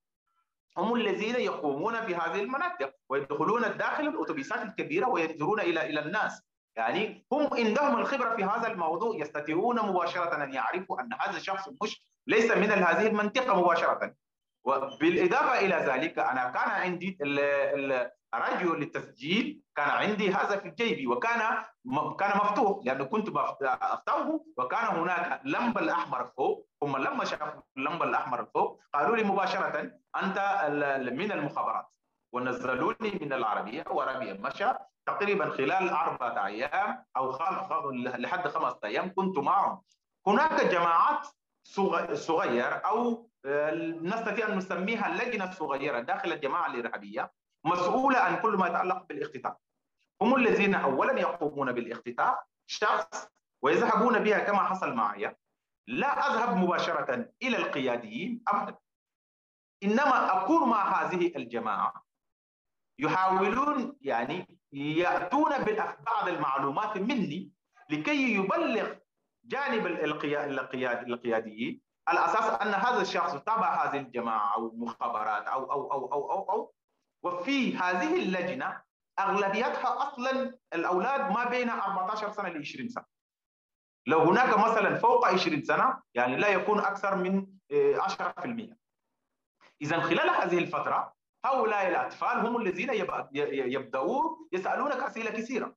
هم 0.78 0.94
الذين 0.94 1.34
يقومون 1.34 2.00
بهذه 2.00 2.40
المناطق 2.40 2.92
ويدخلون 3.08 3.62
داخل 3.62 4.08
الأتوبيسات 4.08 4.62
الكبيرة 4.62 5.08
وينظرون 5.08 5.60
إلى 5.60 5.86
إلى 5.86 6.00
الناس. 6.00 6.42
يعني 6.76 7.26
هم 7.32 7.48
عندهم 7.52 7.98
الخبرة 7.98 8.36
في 8.36 8.44
هذا 8.44 8.72
الموضوع 8.72 9.16
يستطيعون 9.16 9.80
مباشرة 9.80 10.44
أن 10.44 10.54
يعرفوا 10.54 11.00
أن 11.00 11.12
هذا 11.20 11.36
الشخص 11.36 11.68
مش 11.82 12.11
ليس 12.26 12.50
من 12.50 12.70
هذه 12.70 13.06
المنطقة 13.06 13.60
مباشرة. 13.60 14.14
وبالإضافة 14.64 15.58
إلى 15.58 15.74
ذلك 15.74 16.18
أنا 16.18 16.50
كان 16.50 16.68
عندي 16.70 17.18
ارجو 18.34 18.74
للتسجيل 18.74 19.62
كان 19.76 19.90
عندي 19.90 20.34
هذا 20.34 20.56
في 20.56 20.70
جيبي 20.70 21.06
وكان 21.06 21.38
كان 22.18 22.36
مفتوح 22.36 22.84
لأنه 22.84 23.04
كنت 23.04 23.28
افتحه 23.62 24.40
وكان 24.56 24.86
هناك 24.86 25.40
اللمبه 25.44 25.80
الأحمر 25.80 26.30
فوق 26.36 26.68
هم 26.82 26.96
لما 26.96 27.24
شافوا 27.24 27.62
اللمبة 27.76 28.04
الأحمر 28.04 28.44
فوق 28.54 28.80
قالوا 28.94 29.16
لي 29.16 29.22
مباشرة 29.24 29.92
أنت 30.22 30.38
من 31.12 31.32
المخابرات. 31.32 31.86
ونزلوني 32.34 33.18
من 33.20 33.32
العربية 33.32 33.84
وعربية 33.90 34.32
مشى 34.32 34.72
تقريبا 35.06 35.50
خلال 35.50 35.88
أربعة 35.88 36.46
أيام 36.46 37.04
أو 37.16 37.30
لحد 37.92 38.48
خمسة 38.48 38.78
أيام 38.84 39.14
كنت 39.14 39.38
معهم. 39.38 39.82
هناك 40.26 40.64
جماعات 40.64 41.28
صغير 42.14 42.86
أو 42.86 43.28
آه، 43.44 43.70
نستطيع 44.02 44.48
أن 44.48 44.56
نسميها 44.56 45.08
لجنة 45.08 45.50
صغيرة 45.50 46.00
داخل 46.00 46.32
الجماعة 46.32 46.66
الإرهابية 46.66 47.32
مسؤولة 47.64 48.18
عن 48.18 48.40
كل 48.40 48.56
ما 48.56 48.66
يتعلق 48.66 49.06
بالاختطاف 49.08 49.56
هم 50.22 50.36
الذين 50.36 50.74
أولا 50.74 51.20
يقومون 51.20 51.72
بالاختطاف 51.72 52.38
شخص 52.66 53.28
ويذهبون 53.62 54.18
بها 54.18 54.38
كما 54.38 54.58
حصل 54.58 54.94
معي. 54.94 55.36
لا 55.86 56.06
أذهب 56.06 56.56
مباشرة 56.56 57.32
إلى 57.42 57.56
القياديين 57.56 58.42
أبدا. 58.48 58.78
إنما 59.82 60.42
أكون 60.42 60.68
مع 60.68 61.02
هذه 61.02 61.32
الجماعة. 61.36 62.04
يحاولون 62.98 63.96
يعني 64.00 64.60
يأتون 64.72 65.58
ببعض 65.58 66.28
المعلومات 66.28 66.98
مني 66.98 67.50
لكي 67.90 68.34
يبلغ 68.34 68.94
جانب 69.44 69.86
القياد 69.86 71.08
القياديين 71.08 71.80
على 72.08 72.24
أساس 72.24 72.60
أن 72.62 72.74
هذا 72.74 73.00
الشخص 73.00 73.32
تابع 73.32 73.84
هذه 73.84 74.00
الجماعة 74.00 74.54
أو 74.54 74.68
المخابرات 74.68 75.46
أو 75.46 75.72
أو 75.72 75.92
أو 75.92 76.12
أو 76.12 76.32
أو, 76.32 76.50
أو 76.50 76.74
وفي 77.22 77.76
هذه 77.76 78.22
اللجنة 78.22 78.82
أغلبيتها 79.18 80.08
أصلا 80.08 80.58
الأولاد 80.74 81.32
ما 81.32 81.44
بين 81.48 81.70
14 81.70 82.32
سنة 82.32 82.48
ل 82.48 82.58
20 82.58 82.88
سنة. 82.88 83.04
لو 84.06 84.20
هناك 84.20 84.58
مثلا 84.58 84.94
فوق 84.98 85.26
20 85.26 85.62
سنة 85.62 86.02
يعني 86.14 86.36
لا 86.36 86.48
يكون 86.48 86.78
أكثر 86.78 87.16
من 87.16 87.46
10%. 87.72 88.76
اذا 89.82 90.00
خلال 90.00 90.30
هذه 90.30 90.58
الفترة 90.58 91.14
هؤلاء 91.44 91.88
الأطفال 91.88 92.46
هم 92.46 92.56
الذين 92.56 92.90
يبدأون 93.72 94.48
يسألونك 94.52 94.96
أسئلة 95.02 95.30
كثيرة 95.30 95.76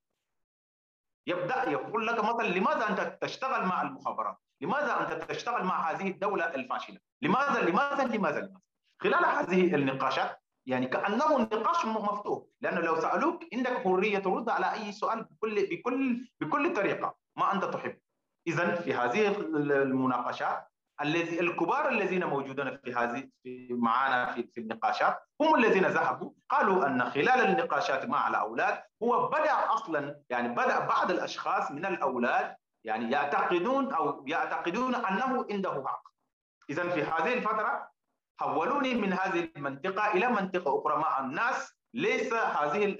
يبدأ 1.28 1.70
يقول 1.70 2.08
لك 2.08 2.24
مثلا 2.24 2.48
لماذا 2.48 2.90
أنت 2.90 3.18
تشتغل 3.22 3.66
مع 3.66 3.82
المخابرات؟ 3.82 4.38
لماذا 4.62 5.02
أنت 5.02 5.24
تشتغل 5.24 5.64
مع 5.64 5.92
هذه 5.92 6.08
الدولة 6.08 6.46
الفاشلة؟ 6.56 7.00
لماذا 7.22 7.62
لماذا 7.62 8.04
لماذا, 8.04 8.40
لماذا؟ 8.40 8.60
خلال 9.02 9.26
هذه 9.26 9.76
النقاشات 9.76 10.42
يعني 10.66 10.88
كأنه 10.88 11.38
نقاش 11.38 11.86
مفتوح. 11.86 12.44
لأنه 12.62 12.82
لو 12.82 13.02
سألوك 13.02 13.44
عندك 13.54 13.84
حرية 13.84 14.20
ترد 14.20 14.50
على 14.50 14.74
أي 14.74 14.92
سؤال 14.92 15.24
بكل 15.24 15.68
بكل 15.72 16.28
بكل 16.42 16.74
طريقة 16.74 17.18
ما 17.36 17.54
أنت 17.54 17.66
تحب. 17.66 18.00
اذا 18.48 18.76
في 18.76 18.94
هذه 18.94 19.28
المناقشات 19.58 20.68
الذي 21.02 21.40
الكبار 21.40 21.90
الذين 21.90 22.26
موجودون 22.26 22.78
في 22.78 22.94
هذه 22.94 23.30
في 23.44 23.68
معنا 23.72 24.34
في, 24.34 24.48
في 24.54 24.62
النقاشات 24.62 25.18
هم 25.42 25.56
الذين 25.56 25.86
ذهبوا 25.86 26.32
قالوا 26.50 26.88
أن 26.88 27.10
خلال 27.10 27.30
النقاشات 27.30 28.06
مع 28.06 28.28
الأولاد 28.28 28.82
هو 29.04 29.28
بدأ 29.28 29.74
أصلا 29.74 30.22
يعني 30.30 30.50
بدأ 30.50 30.80
بعض 30.80 31.12
الأشخاص 31.12 31.72
من 31.72 31.86
الأولاد 31.86 32.56
يعني 32.84 33.12
يعتقدون 33.12 33.94
أو 33.94 34.26
يعتقدون 34.28 34.96
أنه 34.96 35.46
عنده 35.52 35.84
حق. 35.88 36.04
اذا 36.70 36.90
في 36.90 37.04
هذه 37.04 37.34
الفترة 37.34 37.90
حولوني 38.40 38.94
من 38.96 39.14
هذه 39.14 39.50
المنطقة 39.56 40.14
إلى 40.14 40.28
منطقة 40.28 40.80
أخرى 40.80 40.98
مع 40.98 41.20
الناس 41.20 41.76
ليس 41.94 42.34
هذه 42.34 42.98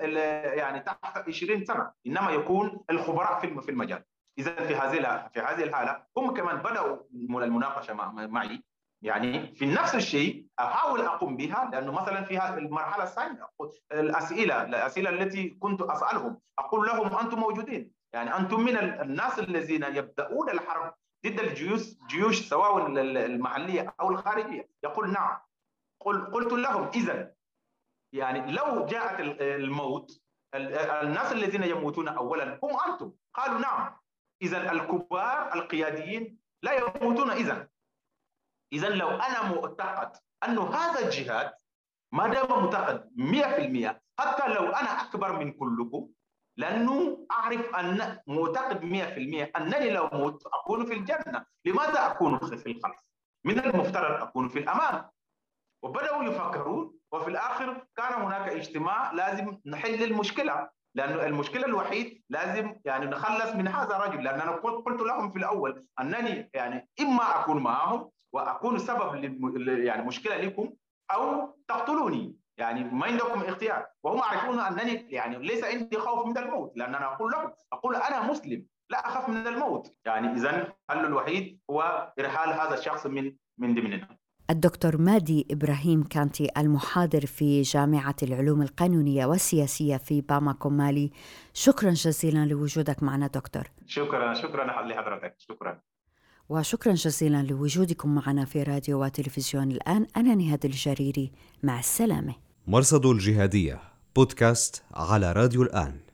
يعني 0.56 0.80
تحت 0.80 1.28
20 1.28 1.66
سنة 1.66 1.92
إنما 2.08 2.32
يكون 2.32 2.86
الخبراء 2.90 3.40
في 3.40 3.72
المجال. 3.72 4.04
إذا 4.38 4.68
في 4.68 4.76
هذه 4.76 5.28
في 5.34 5.40
هذه 5.40 5.64
الحالة 5.64 6.04
هم 6.18 6.34
كمان 6.34 6.58
بدأوا 6.58 6.98
المناقشة 7.14 7.94
معي. 8.28 8.64
يعني 9.02 9.56
في 9.56 9.66
نفس 9.66 9.96
الشيء 9.96 10.48
أحاول 10.60 11.02
أقوم 11.02 11.38
بها 11.38 11.70
لأنه 11.72 11.92
مثلا 11.92 12.24
في 12.24 12.58
المرحلة 12.58 13.04
الثانية 13.04 13.50
الأسئلة 13.92 14.64
الأسئلة 14.64 15.10
التي 15.10 15.50
كنت 15.50 15.82
أسألهم. 15.82 16.42
أقول 16.60 16.88
لهم 16.88 17.16
أنتم 17.16 17.40
موجودين. 17.40 17.92
يعني 18.14 18.38
أنتم 18.38 18.62
من 18.62 18.78
الناس 18.78 19.40
الذين 19.40 19.84
يبدأون 19.84 20.50
الحرب 20.50 20.94
ضد 21.26 21.40
الجيوش 21.40 21.82
جيوش 22.08 22.50
سواء 22.50 22.88
المحلية 22.88 23.96
أو 24.00 24.10
الخارجية. 24.10 24.70
يقول 24.84 25.12
نعم. 25.12 25.38
قلت 26.06 26.54
لهم 26.54 26.90
اذا 26.96 27.34
يعني 28.14 28.52
لو 28.52 28.86
جاءت 28.86 29.20
الموت 29.42 30.22
الناس 30.56 31.32
الذين 31.32 31.64
يموتون 31.64 32.08
اولا 32.08 32.60
هم 32.64 32.92
أنتم. 32.92 33.12
قالوا 33.34 33.60
نعم. 33.60 33.98
اذا 34.42 34.72
الكبار 34.72 35.54
القياديين 35.56 36.40
لا 36.64 36.74
يموتون 36.74 37.32
اذا 37.32 37.68
اذا 38.74 38.90
لو 38.90 39.10
أنا 39.10 39.56
معتقد 39.56 40.12
انه 40.48 40.76
هذا 40.76 41.06
الجهاد 41.06 41.54
ما 42.14 42.28
دام 42.28 42.50
معتقد 42.50 43.12
100% 43.18 44.20
حتى 44.20 44.54
لو 44.54 44.64
أنا 44.64 45.02
أكبر 45.02 45.40
من 45.40 45.52
كلكم 45.52 46.10
لأنه 46.58 47.28
أعرف 47.32 47.76
أن 47.76 48.20
معتقد 48.28 48.80
100% 48.82 49.58
أنني 49.58 49.90
لو 49.90 50.10
مت 50.14 50.46
أكون 50.46 50.86
في 50.86 50.94
الجنة، 50.94 51.46
لماذا 51.66 52.08
أكون 52.08 52.40
في 52.40 52.72
الخلف؟ 52.72 52.96
من 53.46 53.60
المفترض 53.60 54.22
أكون 54.22 54.50
في 54.50 54.60
الامام. 54.60 55.10
وبدأوا 55.84 56.24
يفكرون 56.24 57.00
وفي 57.12 57.28
الآخر 57.28 57.88
كان 57.96 58.14
هناك 58.14 58.50
اجتماع 58.50 59.12
لازم 59.12 59.58
نحل 59.66 60.04
المشكلة 60.04 60.70
لأنه 60.96 61.26
المشكلة 61.26 61.66
الوحيد 61.66 62.24
لازم 62.30 62.76
يعني 62.86 63.06
نخلص 63.06 63.56
من 63.56 63.68
هذا 63.68 63.96
الرجل 63.96 64.24
لأن 64.24 64.42
أنا 64.42 64.52
قلت 64.52 65.02
لهم 65.02 65.32
في 65.32 65.40
الأول 65.40 65.86
أنني 66.00 66.50
يعني 66.54 66.90
إما 67.02 67.40
أكون 67.40 67.64
معهم 67.64 68.12
وأكون 68.34 68.78
سبب 68.78 69.24
يعني 69.68 70.08
مشكلة 70.08 70.38
لكم 70.38 70.74
أو 71.12 71.56
تقتلوني. 71.68 72.36
يعني 72.58 72.84
ما 72.84 73.06
عندكم 73.06 73.42
اختيار. 73.42 73.88
وهم 74.04 74.18
يعرفون 74.18 74.60
أنني 74.60 74.94
يعني 74.94 75.38
ليس 75.38 75.64
عندي 75.64 75.98
خوف 75.98 76.26
من 76.26 76.38
الموت 76.38 76.78
لأن 76.78 76.96
أنا 76.96 77.14
أقول 77.14 77.32
لهم 77.32 77.52
أقول 77.74 77.96
أنا 77.96 78.32
مسلم 78.32 78.66
لا 78.90 79.08
أخاف 79.08 79.30
من 79.30 79.48
الموت. 79.48 79.96
يعني 80.06 80.34
اذا 80.34 80.50
الحل 80.50 81.06
الوحيد 81.06 81.60
هو 81.70 82.12
إرحال 82.20 82.50
هذا 82.50 82.80
الشخص 82.80 83.06
من 83.06 83.36
من 83.58 83.76
ضمننا. 83.76 84.18
الدكتور 84.50 84.98
مادي 84.98 85.48
إبراهيم 85.52 86.04
كانتي 86.04 86.50
المحاضر 86.58 87.26
في 87.26 87.62
جامعة 87.62 88.16
العلوم 88.24 88.62
القانونية 88.62 89.26
والسياسية 89.26 89.98
في 89.98 90.22
باماكو 90.22 90.70
مالي. 90.70 91.12
شكرا 91.54 91.92
جزيلا 91.92 92.46
لوجودك 92.46 93.04
معنا 93.04 93.28
دكتور. 93.28 93.64
شكرا 93.86 94.34
شكرا 94.34 94.66
لحضرتك 94.66 95.36
شكرا. 95.38 95.82
وشكرا 96.50 96.94
جزيلا 96.94 97.44
لوجودكم 97.44 98.16
معنا 98.16 98.46
في 98.46 98.64
راديو 98.64 99.04
وتلفزيون 99.04 99.72
الآن. 99.72 100.08
أنا 100.18 100.36
نهاد 100.36 100.66
الجريري. 100.66 101.32
مع 101.64 101.80
السلامة. 101.80 102.36
مرصد 102.68 103.06
الجهادية 103.06 103.80
بودكاست 104.16 104.84
على 104.94 105.32
راديو 105.32 105.64
الآن. 105.64 106.05